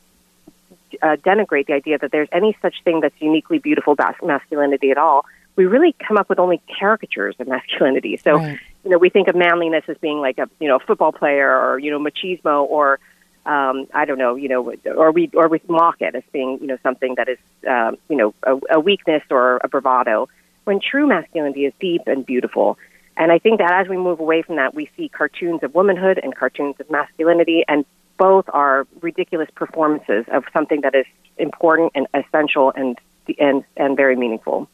uh, 1.02 1.16
denigrate 1.18 1.66
the 1.68 1.74
idea 1.74 1.98
that 1.98 2.12
there's 2.12 2.30
any 2.32 2.56
such 2.62 2.76
thing 2.84 3.00
that's 3.00 3.20
uniquely 3.20 3.58
beautiful 3.58 3.96
masculinity 4.22 4.92
at 4.92 4.98
all, 4.98 5.26
we 5.56 5.66
really 5.66 5.96
come 6.08 6.18
up 6.18 6.30
with 6.30 6.40
only 6.40 6.62
caricatures 6.80 7.36
of 7.40 7.48
masculinity. 7.48 8.18
So, 8.18 8.36
right. 8.36 8.60
you 8.84 8.92
know, 8.92 8.98
we 8.98 9.10
think 9.10 9.28
of 9.28 9.36
manliness 9.36 9.86
as 9.88 9.98
being 9.98 10.20
like 10.20 10.38
a, 10.38 10.48
you 10.60 10.68
know, 10.68 10.80
football 10.80 11.12
player 11.12 11.50
or, 11.50 11.80
you 11.80 11.92
know, 11.92 12.00
machismo 12.00 12.64
or, 12.64 13.00
um, 13.46 13.88
I 13.94 14.06
don't 14.06 14.18
know, 14.18 14.36
you 14.36 14.50
know, 14.50 14.74
or 14.96 15.12
we 15.12 15.30
or 15.34 15.48
we 15.48 15.62
mock 15.68 15.98
it 16.00 16.16
as 16.16 16.24
being, 16.32 16.60
you 16.62 16.68
know, 16.68 16.78
something 16.84 17.16
that 17.16 17.28
is, 17.28 17.38
um, 17.68 17.98
you 18.10 18.16
know, 18.16 18.34
a, 18.44 18.76
a 18.76 18.80
weakness 18.80 19.24
or 19.32 19.60
a 19.64 19.68
bravado. 19.68 20.30
When 20.64 20.80
true 20.80 21.08
masculinity 21.08 21.66
is 21.66 21.74
deep 21.80 22.04
and 22.06 22.24
beautiful, 22.24 22.78
and 23.18 23.32
I 23.32 23.40
think 23.40 23.60
that 23.60 23.72
as 23.72 23.88
we 23.88 23.98
move 23.98 24.20
away 24.20 24.44
from 24.44 24.58
that, 24.58 24.76
we 24.76 24.90
see 24.96 25.10
cartoons 25.10 25.64
of 25.64 25.74
womanhood 25.74 26.20
and 26.22 26.36
cartoons 26.36 26.76
of 26.80 26.90
masculinity, 26.92 27.64
and 27.68 27.84
both 28.18 28.46
are 28.54 28.86
ridiculous 29.02 29.50
performances 29.56 30.26
of 30.32 30.44
something 30.54 30.82
that 30.82 30.94
is 30.94 31.06
important 31.38 31.94
and 31.96 32.08
essential 32.14 32.72
and 32.76 33.00
and 33.40 33.64
and 33.76 33.98
very 33.98 34.16
meaningful. 34.16 34.70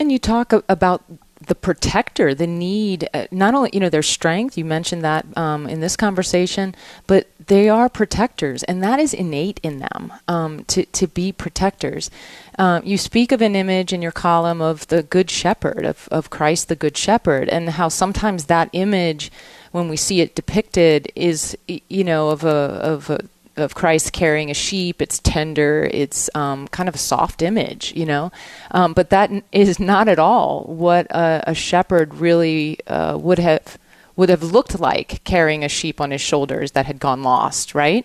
And 0.00 0.12
you 0.12 0.18
talk 0.18 0.52
about 0.68 1.04
the 1.46 1.54
protector, 1.54 2.34
the 2.34 2.46
need, 2.46 3.08
uh, 3.14 3.26
not 3.30 3.54
only, 3.54 3.70
you 3.72 3.80
know, 3.80 3.88
their 3.88 4.02
strength, 4.02 4.58
you 4.58 4.64
mentioned 4.64 5.02
that 5.02 5.24
um, 5.36 5.66
in 5.66 5.80
this 5.80 5.96
conversation, 5.96 6.74
but 7.06 7.28
they 7.46 7.68
are 7.68 7.88
protectors, 7.88 8.62
and 8.64 8.82
that 8.82 8.98
is 8.98 9.14
innate 9.14 9.60
in 9.62 9.78
them 9.78 10.12
um, 10.26 10.64
to, 10.64 10.84
to 10.86 11.06
be 11.06 11.32
protectors. 11.32 12.10
Um, 12.58 12.82
you 12.84 12.98
speak 12.98 13.32
of 13.32 13.40
an 13.40 13.54
image 13.54 13.92
in 13.92 14.02
your 14.02 14.12
column 14.12 14.60
of 14.60 14.86
the 14.88 15.02
Good 15.02 15.30
Shepherd, 15.30 15.84
of, 15.84 16.08
of 16.10 16.30
Christ 16.30 16.68
the 16.68 16.76
Good 16.76 16.96
Shepherd, 16.96 17.48
and 17.48 17.70
how 17.70 17.88
sometimes 17.88 18.46
that 18.46 18.68
image, 18.72 19.30
when 19.70 19.88
we 19.88 19.96
see 19.96 20.20
it 20.20 20.34
depicted, 20.34 21.12
is, 21.14 21.56
you 21.66 22.04
know, 22.04 22.30
of 22.30 22.44
a, 22.44 22.48
of 22.48 23.10
a 23.10 23.20
of 23.58 23.74
Christ 23.74 24.12
carrying 24.12 24.50
a 24.50 24.54
sheep. 24.54 25.02
It's 25.02 25.18
tender. 25.18 25.88
It's 25.92 26.30
um, 26.34 26.68
kind 26.68 26.88
of 26.88 26.94
a 26.94 26.98
soft 26.98 27.42
image, 27.42 27.92
you 27.94 28.06
know. 28.06 28.32
Um, 28.70 28.92
but 28.92 29.10
that 29.10 29.30
is 29.52 29.78
not 29.78 30.08
at 30.08 30.18
all 30.18 30.64
what 30.64 31.06
a, 31.10 31.44
a 31.48 31.54
shepherd 31.54 32.14
really 32.14 32.78
uh, 32.86 33.18
would 33.20 33.38
have 33.38 33.78
would 34.16 34.28
have 34.28 34.42
looked 34.42 34.80
like 34.80 35.22
carrying 35.22 35.62
a 35.62 35.68
sheep 35.68 36.00
on 36.00 36.10
his 36.10 36.20
shoulders 36.20 36.72
that 36.72 36.86
had 36.86 36.98
gone 36.98 37.22
lost, 37.22 37.72
right? 37.74 38.04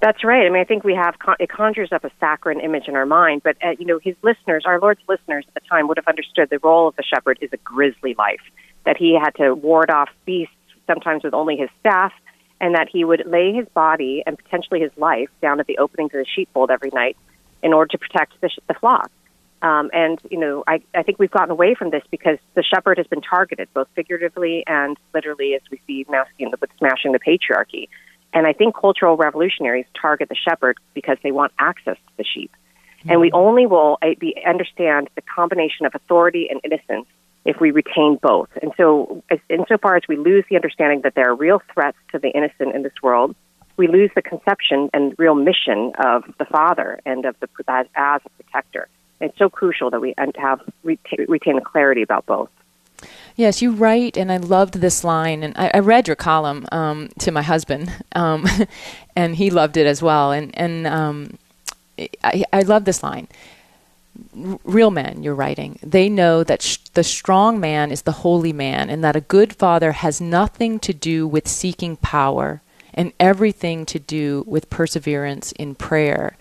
That's 0.00 0.24
right. 0.24 0.46
I 0.46 0.48
mean, 0.48 0.62
I 0.62 0.64
think 0.64 0.82
we 0.82 0.94
have 0.94 1.14
it 1.38 1.50
conjures 1.50 1.92
up 1.92 2.04
a 2.04 2.10
saccharine 2.18 2.60
image 2.60 2.88
in 2.88 2.96
our 2.96 3.04
mind, 3.04 3.42
but 3.44 3.56
uh, 3.62 3.72
you 3.78 3.84
know, 3.84 3.98
his 4.02 4.16
listeners, 4.22 4.64
our 4.64 4.80
Lord's 4.80 5.02
listeners 5.08 5.44
at 5.48 5.54
the 5.54 5.68
time, 5.68 5.88
would 5.88 5.98
have 5.98 6.08
understood 6.08 6.48
the 6.48 6.58
role 6.60 6.88
of 6.88 6.96
the 6.96 7.02
shepherd 7.02 7.38
is 7.42 7.50
a 7.52 7.58
grisly 7.58 8.14
life. 8.14 8.40
That 8.86 8.96
he 8.96 9.18
had 9.22 9.34
to 9.34 9.54
ward 9.54 9.90
off 9.90 10.08
beasts, 10.24 10.54
sometimes 10.86 11.22
with 11.22 11.34
only 11.34 11.58
his 11.58 11.68
staff, 11.80 12.12
and 12.60 12.74
that 12.74 12.88
he 12.92 13.04
would 13.04 13.24
lay 13.26 13.52
his 13.52 13.66
body 13.68 14.22
and 14.26 14.36
potentially 14.36 14.80
his 14.80 14.90
life 14.96 15.28
down 15.40 15.60
at 15.60 15.66
the 15.66 15.78
opening 15.78 16.08
to 16.10 16.18
the 16.18 16.26
sheepfold 16.26 16.70
every 16.70 16.90
night 16.92 17.16
in 17.62 17.72
order 17.72 17.88
to 17.88 17.98
protect 17.98 18.40
the, 18.40 18.50
the 18.68 18.74
flock. 18.74 19.10
Um, 19.62 19.90
and 19.92 20.18
you 20.30 20.38
know, 20.38 20.64
I, 20.66 20.80
I 20.94 21.02
think 21.02 21.18
we've 21.18 21.30
gotten 21.30 21.50
away 21.50 21.74
from 21.74 21.90
this 21.90 22.02
because 22.10 22.38
the 22.54 22.62
shepherd 22.62 22.98
has 22.98 23.06
been 23.06 23.20
targeted 23.20 23.68
both 23.74 23.88
figuratively 23.94 24.64
and 24.66 24.96
literally, 25.12 25.54
as 25.54 25.60
we 25.70 25.80
see 25.86 26.06
masculine 26.08 26.54
with 26.60 26.70
smashing 26.78 27.12
the 27.12 27.18
patriarchy. 27.18 27.88
And 28.32 28.46
I 28.46 28.52
think 28.52 28.74
cultural 28.74 29.16
revolutionaries 29.16 29.86
target 30.00 30.28
the 30.28 30.36
shepherd 30.36 30.78
because 30.94 31.18
they 31.22 31.32
want 31.32 31.52
access 31.58 31.96
to 31.96 32.12
the 32.16 32.24
sheep. 32.24 32.52
Mm-hmm. 33.00 33.10
And 33.10 33.20
we 33.20 33.32
only 33.32 33.66
will 33.66 33.98
uh, 34.02 34.10
be, 34.18 34.34
understand 34.46 35.10
the 35.14 35.22
combination 35.22 35.84
of 35.84 35.94
authority 35.94 36.48
and 36.48 36.60
innocence 36.64 37.06
if 37.44 37.60
we 37.60 37.70
retain 37.70 38.18
both. 38.22 38.48
And 38.60 38.72
so, 38.76 39.22
as, 39.30 39.38
insofar 39.48 39.96
as 39.96 40.02
we 40.08 40.16
lose 40.16 40.44
the 40.50 40.56
understanding 40.56 41.00
that 41.02 41.14
there 41.14 41.30
are 41.30 41.34
real 41.34 41.62
threats 41.72 41.96
to 42.12 42.18
the 42.18 42.28
innocent 42.28 42.74
in 42.74 42.82
this 42.82 42.92
world, 43.02 43.34
we 43.76 43.88
lose 43.88 44.10
the 44.14 44.22
conception 44.22 44.90
and 44.92 45.14
real 45.18 45.34
mission 45.34 45.92
of 45.98 46.24
the 46.38 46.44
father 46.44 47.00
and 47.06 47.24
of 47.24 47.34
the 47.40 47.48
as, 47.66 47.86
as 47.94 48.20
a 48.26 48.42
protector. 48.42 48.88
It's 49.20 49.36
so 49.38 49.48
crucial 49.48 49.90
that 49.90 50.00
we 50.00 50.14
have 50.36 50.60
retain, 50.82 51.26
retain 51.28 51.56
the 51.56 51.62
clarity 51.62 52.02
about 52.02 52.26
both. 52.26 52.50
Yes, 53.36 53.62
you 53.62 53.72
write, 53.72 54.18
and 54.18 54.30
I 54.30 54.36
loved 54.36 54.74
this 54.74 55.02
line, 55.02 55.42
and 55.42 55.56
I, 55.56 55.70
I 55.72 55.78
read 55.78 56.06
your 56.06 56.16
column 56.16 56.66
um, 56.72 57.08
to 57.20 57.30
my 57.30 57.42
husband, 57.42 57.90
um, 58.12 58.46
and 59.16 59.36
he 59.36 59.50
loved 59.50 59.76
it 59.76 59.86
as 59.86 60.02
well. 60.02 60.32
And 60.32 60.56
and 60.58 60.86
um, 60.86 61.38
I, 62.22 62.44
I 62.52 62.60
love 62.62 62.84
this 62.84 63.02
line 63.02 63.28
real 64.64 64.90
men 64.90 65.22
you're 65.22 65.34
writing 65.34 65.78
they 65.82 66.08
know 66.08 66.44
that 66.44 66.62
sh- 66.62 66.78
the 66.94 67.04
strong 67.04 67.60
man 67.60 67.90
is 67.90 68.02
the 68.02 68.12
holy 68.12 68.52
man 68.52 68.90
and 68.90 69.02
that 69.02 69.16
a 69.16 69.20
good 69.20 69.52
father 69.52 69.92
has 69.92 70.20
nothing 70.20 70.78
to 70.78 70.92
do 70.92 71.26
with 71.26 71.48
seeking 71.48 71.96
power 71.96 72.62
and 72.92 73.12
everything 73.20 73.86
to 73.86 73.98
do 73.98 74.44
with 74.46 74.70
perseverance 74.70 75.52
in 75.52 75.74
prayer 75.74 76.36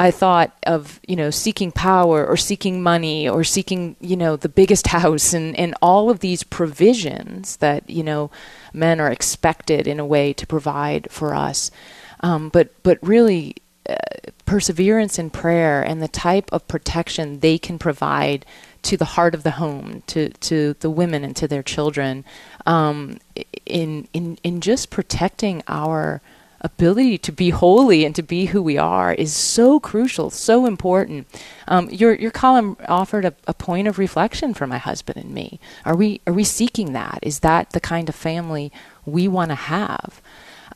I 0.00 0.12
thought 0.12 0.56
of, 0.62 1.00
you 1.08 1.16
know, 1.16 1.30
seeking 1.30 1.72
power 1.72 2.24
or 2.24 2.36
seeking 2.36 2.80
money 2.80 3.28
or 3.28 3.42
seeking, 3.42 3.96
you 4.00 4.16
know, 4.16 4.36
the 4.36 4.48
biggest 4.48 4.86
house 4.98 5.34
and, 5.34 5.58
and 5.58 5.74
all 5.82 6.08
of 6.08 6.20
these 6.20 6.44
provisions 6.44 7.56
that, 7.56 7.90
you 7.90 8.04
know, 8.04 8.30
men 8.72 9.00
are 9.00 9.10
expected 9.10 9.88
in 9.88 9.98
a 9.98 10.06
way 10.06 10.32
to 10.34 10.46
provide 10.46 11.10
for 11.10 11.34
us. 11.34 11.72
Um, 12.20 12.48
but, 12.48 12.70
but 12.84 12.98
really, 13.02 13.56
uh, 13.88 13.96
perseverance 14.48 15.18
in 15.18 15.28
prayer 15.28 15.82
and 15.82 16.02
the 16.02 16.08
type 16.08 16.50
of 16.52 16.66
protection 16.68 17.40
they 17.40 17.58
can 17.58 17.78
provide 17.78 18.46
to 18.80 18.96
the 18.96 19.04
heart 19.04 19.34
of 19.34 19.42
the 19.42 19.52
home, 19.52 20.02
to, 20.06 20.30
to 20.30 20.74
the 20.80 20.88
women 20.88 21.22
and 21.22 21.36
to 21.36 21.46
their 21.46 21.62
children, 21.62 22.24
um, 22.64 23.18
in, 23.66 24.08
in, 24.14 24.38
in 24.42 24.62
just 24.62 24.88
protecting 24.88 25.62
our 25.68 26.22
ability 26.62 27.18
to 27.18 27.30
be 27.30 27.50
holy 27.50 28.06
and 28.06 28.14
to 28.14 28.22
be 28.22 28.46
who 28.46 28.62
we 28.62 28.78
are 28.78 29.12
is 29.12 29.36
so 29.36 29.78
crucial, 29.78 30.30
so 30.30 30.64
important. 30.64 31.28
Um, 31.68 31.90
your 31.90 32.14
your 32.14 32.30
column 32.30 32.78
offered 32.88 33.26
a, 33.26 33.34
a, 33.46 33.54
point 33.54 33.86
of 33.86 33.96
reflection 33.96 34.54
for 34.54 34.66
my 34.66 34.78
husband 34.78 35.18
and 35.18 35.32
me. 35.32 35.60
Are 35.84 35.94
we 35.94 36.20
are 36.26 36.32
we 36.32 36.42
seeking 36.42 36.94
that? 36.94 37.20
Is 37.22 37.40
that 37.40 37.70
the 37.70 37.80
kind 37.80 38.08
of 38.08 38.14
family 38.16 38.72
we 39.04 39.28
want 39.28 39.50
to 39.50 39.54
have? 39.54 40.20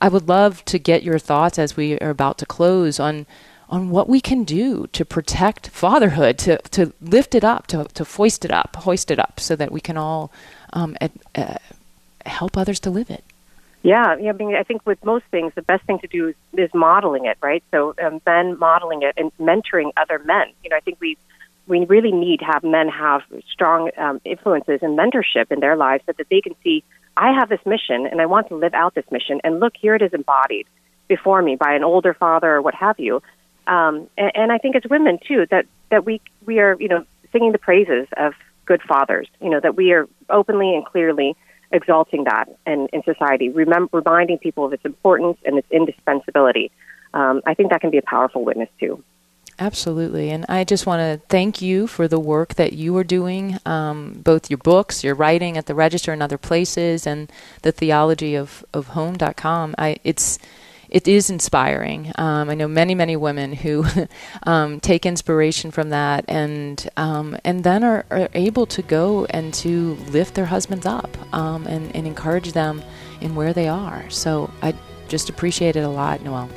I 0.00 0.08
would 0.08 0.28
love 0.28 0.64
to 0.66 0.78
get 0.78 1.02
your 1.02 1.18
thoughts 1.18 1.58
as 1.58 1.76
we 1.76 1.98
are 1.98 2.10
about 2.10 2.38
to 2.38 2.46
close 2.46 3.00
on 3.00 3.26
on 3.72 3.88
what 3.88 4.06
we 4.06 4.20
can 4.20 4.44
do 4.44 4.86
to 4.88 5.02
protect 5.02 5.68
fatherhood, 5.68 6.36
to, 6.36 6.58
to 6.58 6.92
lift 7.00 7.34
it 7.34 7.42
up, 7.42 7.66
to, 7.66 7.84
to 7.94 8.04
foist 8.04 8.44
it 8.44 8.50
up, 8.50 8.76
hoist 8.76 9.10
it 9.10 9.18
up, 9.18 9.40
so 9.40 9.56
that 9.56 9.72
we 9.72 9.80
can 9.80 9.96
all 9.96 10.30
um, 10.74 10.94
uh, 11.34 11.54
help 12.26 12.58
others 12.58 12.78
to 12.78 12.90
live 12.90 13.10
it. 13.10 13.24
Yeah, 13.82 14.14
yeah. 14.16 14.28
I 14.28 14.32
mean, 14.34 14.54
I 14.54 14.62
think 14.62 14.86
with 14.86 15.02
most 15.04 15.24
things, 15.30 15.54
the 15.54 15.62
best 15.62 15.84
thing 15.84 15.98
to 16.00 16.06
do 16.06 16.28
is, 16.28 16.34
is 16.52 16.72
modeling 16.74 17.24
it, 17.24 17.38
right? 17.40 17.64
So 17.70 17.94
um, 18.00 18.20
men 18.26 18.58
modeling 18.58 19.02
it 19.02 19.14
and 19.16 19.32
mentoring 19.38 19.90
other 19.96 20.18
men. 20.20 20.52
You 20.62 20.70
know, 20.70 20.76
I 20.76 20.80
think 20.80 20.98
we 21.00 21.16
we 21.66 21.84
really 21.86 22.12
need 22.12 22.40
to 22.40 22.44
have 22.44 22.62
men 22.64 22.88
have 22.88 23.22
strong 23.48 23.90
um, 23.96 24.20
influences 24.24 24.80
and 24.82 24.98
mentorship 24.98 25.50
in 25.50 25.60
their 25.60 25.76
lives 25.76 26.02
so 26.06 26.12
that 26.18 26.28
they 26.28 26.40
can 26.40 26.54
see, 26.62 26.82
I 27.16 27.32
have 27.32 27.48
this 27.48 27.64
mission 27.64 28.06
and 28.06 28.20
I 28.20 28.26
want 28.26 28.48
to 28.48 28.56
live 28.56 28.74
out 28.74 28.94
this 28.94 29.08
mission, 29.10 29.40
and 29.44 29.60
look, 29.60 29.74
here 29.76 29.94
it 29.94 30.02
is 30.02 30.12
embodied 30.12 30.66
before 31.08 31.40
me 31.40 31.56
by 31.56 31.74
an 31.74 31.84
older 31.84 32.14
father 32.14 32.54
or 32.56 32.62
what 32.62 32.74
have 32.74 32.98
you. 32.98 33.22
Um, 33.66 34.08
and, 34.18 34.32
and 34.34 34.52
I 34.52 34.58
think 34.58 34.76
as 34.76 34.82
women 34.88 35.18
too, 35.26 35.46
that 35.50 35.66
that 35.90 36.04
we 36.04 36.20
we 36.46 36.58
are 36.58 36.76
you 36.78 36.88
know 36.88 37.04
singing 37.32 37.52
the 37.52 37.58
praises 37.58 38.06
of 38.16 38.34
good 38.66 38.82
fathers. 38.82 39.28
You 39.40 39.50
know 39.50 39.60
that 39.60 39.76
we 39.76 39.92
are 39.92 40.08
openly 40.28 40.74
and 40.74 40.84
clearly 40.84 41.36
exalting 41.72 42.24
that 42.24 42.48
in, 42.66 42.88
in 42.92 43.02
society, 43.02 43.48
remember, 43.48 43.98
reminding 43.98 44.38
people 44.38 44.64
of 44.64 44.72
its 44.72 44.84
importance 44.84 45.38
and 45.44 45.58
its 45.58 45.66
indispensability. 45.70 46.70
Um, 47.14 47.42
I 47.46 47.54
think 47.54 47.70
that 47.70 47.80
can 47.80 47.90
be 47.90 47.98
a 47.98 48.02
powerful 48.02 48.44
witness 48.44 48.68
too. 48.78 49.02
Absolutely. 49.58 50.30
And 50.30 50.46
I 50.48 50.64
just 50.64 50.86
want 50.86 51.00
to 51.00 51.24
thank 51.28 51.60
you 51.60 51.86
for 51.86 52.08
the 52.08 52.18
work 52.18 52.54
that 52.54 52.72
you 52.72 52.96
are 52.96 53.04
doing, 53.04 53.58
um, 53.66 54.14
both 54.24 54.50
your 54.50 54.58
books, 54.58 55.04
your 55.04 55.14
writing 55.14 55.56
at 55.56 55.66
the 55.66 55.74
Register 55.74 56.12
and 56.12 56.22
other 56.22 56.38
places, 56.38 57.06
and 57.06 57.30
the 57.60 57.70
theology 57.70 58.34
of, 58.34 58.64
of 58.72 58.88
home.com. 58.88 59.74
I, 59.78 59.98
it's, 60.04 60.38
it 60.92 61.08
is 61.08 61.30
inspiring. 61.30 62.12
Um, 62.16 62.50
I 62.50 62.54
know 62.54 62.68
many, 62.68 62.94
many 62.94 63.16
women 63.16 63.54
who 63.54 63.84
um, 64.42 64.78
take 64.78 65.06
inspiration 65.06 65.70
from 65.70 65.88
that 65.88 66.26
and 66.28 66.86
um, 66.98 67.36
and 67.44 67.64
then 67.64 67.82
are, 67.82 68.04
are, 68.10 68.28
able 68.34 68.66
to 68.66 68.82
go 68.82 69.24
and 69.30 69.54
to 69.54 69.94
lift 70.10 70.34
their 70.34 70.44
husbands 70.44 70.84
up 70.84 71.08
um, 71.34 71.66
and, 71.66 71.96
and 71.96 72.06
encourage 72.06 72.52
them 72.52 72.82
in 73.22 73.34
where 73.34 73.54
they 73.54 73.68
are. 73.68 74.08
So 74.10 74.50
I 74.60 74.74
just 75.08 75.30
appreciate 75.30 75.76
it 75.76 75.80
a 75.80 75.88
lot, 75.88 76.22
Noelle. 76.22 76.50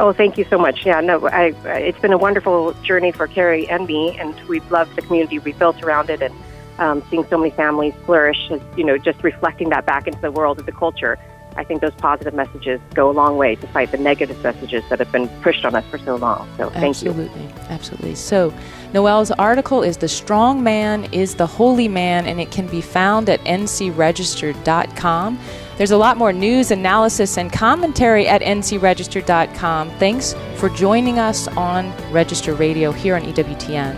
Oh, 0.00 0.12
thank 0.12 0.36
you 0.36 0.44
so 0.44 0.58
much. 0.58 0.84
Yeah, 0.84 1.00
no, 1.00 1.28
I, 1.28 1.54
it's 1.78 1.98
been 2.00 2.12
a 2.12 2.18
wonderful 2.18 2.72
journey 2.82 3.12
for 3.12 3.28
Carrie 3.28 3.68
and 3.68 3.86
me, 3.86 4.18
and 4.18 4.34
we've 4.48 4.68
loved 4.70 4.96
the 4.96 5.02
community 5.02 5.38
we 5.38 5.52
built 5.52 5.82
around 5.82 6.10
it, 6.10 6.22
and 6.22 6.34
um, 6.78 7.02
seeing 7.10 7.24
so 7.26 7.38
many 7.38 7.50
families 7.50 7.94
flourish, 8.04 8.50
as, 8.50 8.60
you 8.76 8.84
know, 8.84 8.98
just 8.98 9.22
reflecting 9.22 9.70
that 9.70 9.86
back 9.86 10.06
into 10.06 10.20
the 10.20 10.30
world 10.30 10.58
of 10.58 10.66
the 10.66 10.72
culture. 10.72 11.18
I 11.58 11.64
think 11.64 11.80
those 11.80 11.94
positive 11.94 12.34
messages 12.34 12.80
go 12.94 13.10
a 13.10 13.12
long 13.12 13.36
way 13.36 13.56
to 13.56 13.66
fight 13.66 13.90
the 13.90 13.98
negative 13.98 14.40
messages 14.44 14.84
that 14.90 15.00
have 15.00 15.10
been 15.10 15.26
pushed 15.42 15.64
on 15.64 15.74
us 15.74 15.84
for 15.86 15.98
so 15.98 16.14
long. 16.14 16.48
So 16.56 16.70
thank 16.70 16.90
absolutely, 16.90 17.24
you. 17.24 17.30
Absolutely, 17.30 17.68
absolutely. 17.68 18.14
So 18.14 18.54
Noelle's 18.94 19.32
article 19.32 19.82
is 19.82 19.96
The 19.96 20.06
Strong 20.06 20.62
Man 20.62 21.12
is 21.12 21.34
the 21.34 21.48
Holy 21.48 21.88
Man, 21.88 22.26
and 22.26 22.40
it 22.40 22.52
can 22.52 22.68
be 22.68 22.80
found 22.80 23.28
at 23.28 23.40
ncregister.com. 23.40 25.38
There's 25.76 25.90
a 25.90 25.96
lot 25.96 26.16
more 26.16 26.32
news, 26.32 26.70
analysis, 26.70 27.36
and 27.36 27.52
commentary 27.52 28.28
at 28.28 28.40
ncregister.com. 28.40 29.90
Thanks 29.98 30.36
for 30.54 30.68
joining 30.68 31.18
us 31.18 31.48
on 31.48 31.92
Register 32.12 32.54
Radio 32.54 32.92
here 32.92 33.16
on 33.16 33.22
EWTN. 33.22 33.96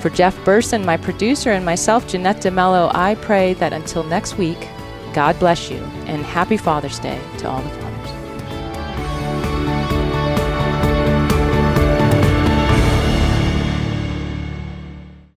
For 0.00 0.10
Jeff 0.10 0.36
Burson, 0.44 0.84
my 0.84 0.96
producer, 0.96 1.50
and 1.50 1.64
myself, 1.64 2.06
Jeanette 2.06 2.36
DeMello, 2.36 2.94
I 2.94 3.16
pray 3.16 3.54
that 3.54 3.72
until 3.72 4.04
next 4.04 4.38
week, 4.38 4.68
God 5.14 5.38
bless 5.38 5.70
you, 5.70 5.78
and 6.06 6.24
happy 6.24 6.56
Father's 6.56 6.98
Day 6.98 7.20
to 7.38 7.48
all 7.48 7.62
the 7.62 7.68
fathers. 7.68 7.83